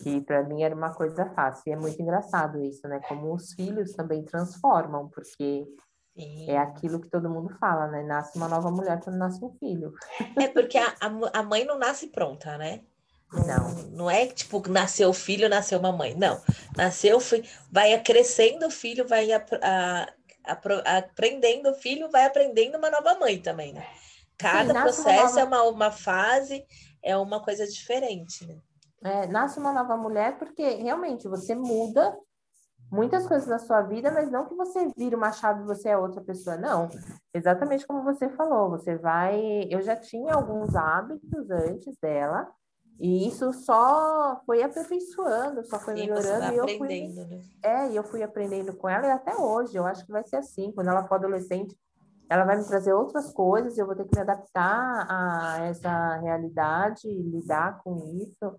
que 0.02 0.20
para 0.20 0.42
mim 0.42 0.62
era 0.62 0.74
uma 0.74 0.92
coisa 0.92 1.26
fácil. 1.26 1.62
E 1.66 1.72
é 1.72 1.76
muito 1.76 2.00
engraçado 2.00 2.62
isso, 2.62 2.86
né? 2.88 3.00
Como 3.08 3.32
os 3.32 3.52
filhos 3.52 3.92
também 3.92 4.24
transformam, 4.24 5.08
porque 5.08 5.66
Sim. 6.16 6.50
é 6.50 6.58
aquilo 6.58 7.00
que 7.00 7.08
todo 7.08 7.30
mundo 7.30 7.54
fala, 7.58 7.86
né? 7.88 8.02
Nasce 8.02 8.36
uma 8.36 8.48
nova 8.48 8.70
mulher 8.70 9.00
quando 9.00 9.16
nasce 9.16 9.44
um 9.44 9.52
filho. 9.58 9.92
É 10.36 10.48
porque 10.48 10.78
a, 10.78 10.94
a 11.32 11.42
mãe 11.42 11.64
não 11.64 11.78
nasce 11.78 12.08
pronta, 12.08 12.58
né? 12.58 12.80
Não. 13.32 13.74
Não 13.92 14.10
é 14.10 14.26
tipo, 14.26 14.62
nasceu 14.68 15.10
o 15.10 15.14
filho, 15.14 15.48
nasceu 15.48 15.78
uma 15.78 15.92
mãe. 15.92 16.14
Não. 16.14 16.40
Nasceu 16.76 17.18
vai 17.70 17.98
crescendo 18.02 18.66
o 18.66 18.70
filho, 18.70 19.06
vai 19.06 19.32
a, 19.32 19.44
a, 19.62 20.08
a, 20.44 20.98
aprendendo 20.98 21.70
o 21.70 21.74
filho, 21.74 22.10
vai 22.10 22.24
aprendendo 22.24 22.78
uma 22.78 22.90
nova 22.90 23.14
mãe 23.18 23.38
também, 23.38 23.72
né? 23.72 23.86
Cada 24.38 24.74
Sim, 24.74 25.02
processo 25.02 25.38
é 25.38 25.44
uma 25.44 25.56
nova... 25.56 25.56
é 25.56 25.70
uma, 25.70 25.70
uma 25.70 25.90
fase, 25.90 26.64
é 27.02 27.16
uma 27.16 27.40
coisa 27.42 27.66
diferente, 27.66 28.46
né? 28.46 28.58
É, 29.04 29.26
nasce 29.26 29.58
uma 29.58 29.72
nova 29.72 29.96
mulher 29.96 30.38
porque 30.38 30.66
realmente 30.76 31.28
você 31.28 31.54
muda 31.54 32.16
muitas 32.90 33.26
coisas 33.26 33.46
na 33.46 33.58
sua 33.58 33.82
vida, 33.82 34.10
mas 34.10 34.30
não 34.30 34.46
que 34.46 34.54
você 34.54 34.88
vira 34.96 35.16
uma 35.16 35.32
chave 35.32 35.62
e 35.62 35.66
você 35.66 35.90
é 35.90 35.98
outra 35.98 36.22
pessoa, 36.22 36.56
não. 36.56 36.88
Exatamente 37.32 37.86
como 37.86 38.02
você 38.02 38.28
falou, 38.30 38.70
você 38.70 38.96
vai. 38.96 39.66
Eu 39.70 39.82
já 39.82 39.96
tinha 39.96 40.34
alguns 40.34 40.74
hábitos 40.74 41.50
antes 41.50 41.96
dela, 42.00 42.48
e 42.98 43.26
isso 43.26 43.52
só 43.52 44.40
foi 44.46 44.62
aperfeiçoando, 44.62 45.64
só 45.66 45.78
foi 45.78 45.94
melhorando. 45.94 46.54
e 46.54 46.56
eu 46.56 46.78
fui, 46.78 47.08
né? 47.08 47.42
É, 47.62 47.88
e 47.90 47.96
eu 47.96 48.04
fui 48.04 48.22
aprendendo 48.22 48.74
com 48.74 48.88
ela, 48.88 49.06
e 49.06 49.10
até 49.10 49.36
hoje, 49.36 49.76
eu 49.76 49.84
acho 49.84 50.06
que 50.06 50.12
vai 50.12 50.24
ser 50.24 50.36
assim. 50.36 50.70
Quando 50.72 50.88
ela 50.88 51.06
for 51.06 51.16
adolescente, 51.16 51.76
ela 52.28 52.44
vai 52.44 52.56
me 52.56 52.66
trazer 52.66 52.92
outras 52.92 53.32
coisas, 53.32 53.76
eu 53.76 53.86
vou 53.86 53.94
ter 53.94 54.04
que 54.06 54.14
me 54.14 54.22
adaptar 54.22 55.06
a 55.08 55.64
essa 55.66 56.16
realidade, 56.16 57.08
lidar 57.08 57.82
com 57.82 57.96
isso. 58.22 58.58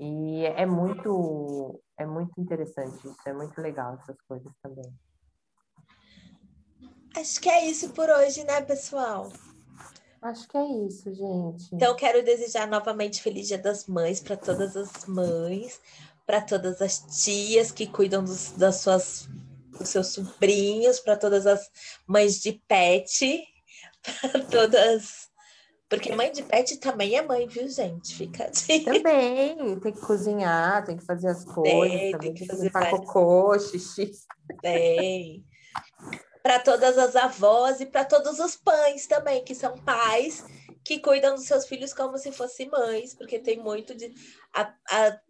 E 0.00 0.44
é 0.44 0.64
muito, 0.64 1.80
é 1.96 2.06
muito 2.06 2.40
interessante 2.40 2.96
isso, 3.06 3.20
é 3.26 3.32
muito 3.32 3.60
legal 3.60 3.94
essas 3.94 4.16
coisas 4.28 4.52
também. 4.62 4.92
Acho 7.16 7.40
que 7.40 7.48
é 7.48 7.66
isso 7.66 7.90
por 7.90 8.08
hoje, 8.08 8.44
né, 8.44 8.60
pessoal? 8.60 9.32
Acho 10.22 10.48
que 10.48 10.56
é 10.56 10.86
isso, 10.86 11.12
gente. 11.14 11.74
Então, 11.74 11.94
quero 11.96 12.24
desejar 12.24 12.66
novamente 12.66 13.22
Feliz 13.22 13.48
Dia 13.48 13.58
das 13.58 13.86
Mães 13.86 14.20
para 14.20 14.36
todas 14.36 14.76
as 14.76 15.06
mães, 15.06 15.80
para 16.26 16.40
todas 16.40 16.82
as 16.82 16.98
tias 17.22 17.70
que 17.70 17.86
cuidam 17.86 18.22
dos, 18.22 18.52
das 18.52 18.76
suas, 18.76 19.28
dos 19.78 19.88
seus 19.88 20.08
sobrinhos, 20.08 21.00
para 21.00 21.16
todas 21.16 21.46
as 21.46 21.70
mães 22.06 22.40
de 22.40 22.60
pet, 22.66 23.42
para 24.20 24.44
todas 24.44 25.28
porque 25.88 26.14
mãe 26.14 26.30
de 26.30 26.42
pet 26.42 26.76
também 26.76 27.16
é 27.16 27.22
mãe, 27.22 27.46
viu, 27.46 27.66
gente? 27.66 28.14
Fica 28.14 28.44
assim. 28.44 28.84
Também, 28.84 29.80
tem 29.80 29.92
que 29.92 30.00
cozinhar, 30.00 30.84
tem 30.84 30.98
que 30.98 31.04
fazer 31.04 31.28
as 31.28 31.44
coisas, 31.44 31.90
tem, 31.90 32.18
tem 32.18 32.34
que, 32.34 32.46
fazer 32.46 32.64
limpar 32.64 32.90
cocô, 32.90 33.58
xixi. 33.58 34.12
Tem. 34.60 35.42
Para 36.42 36.60
todas 36.60 36.98
as 36.98 37.16
avós 37.16 37.80
e 37.80 37.86
para 37.86 38.04
todos 38.04 38.38
os 38.38 38.54
pães 38.54 39.06
também, 39.06 39.42
que 39.42 39.54
são 39.54 39.78
pais 39.78 40.44
que 40.84 41.00
cuidam 41.00 41.34
dos 41.34 41.46
seus 41.46 41.66
filhos 41.66 41.92
como 41.94 42.18
se 42.18 42.32
fossem 42.32 42.68
mães, 42.68 43.14
porque 43.14 43.38
tem 43.38 43.58
muito 43.58 43.94
de. 43.94 44.12
A, 44.54 44.72
a, 44.90 45.20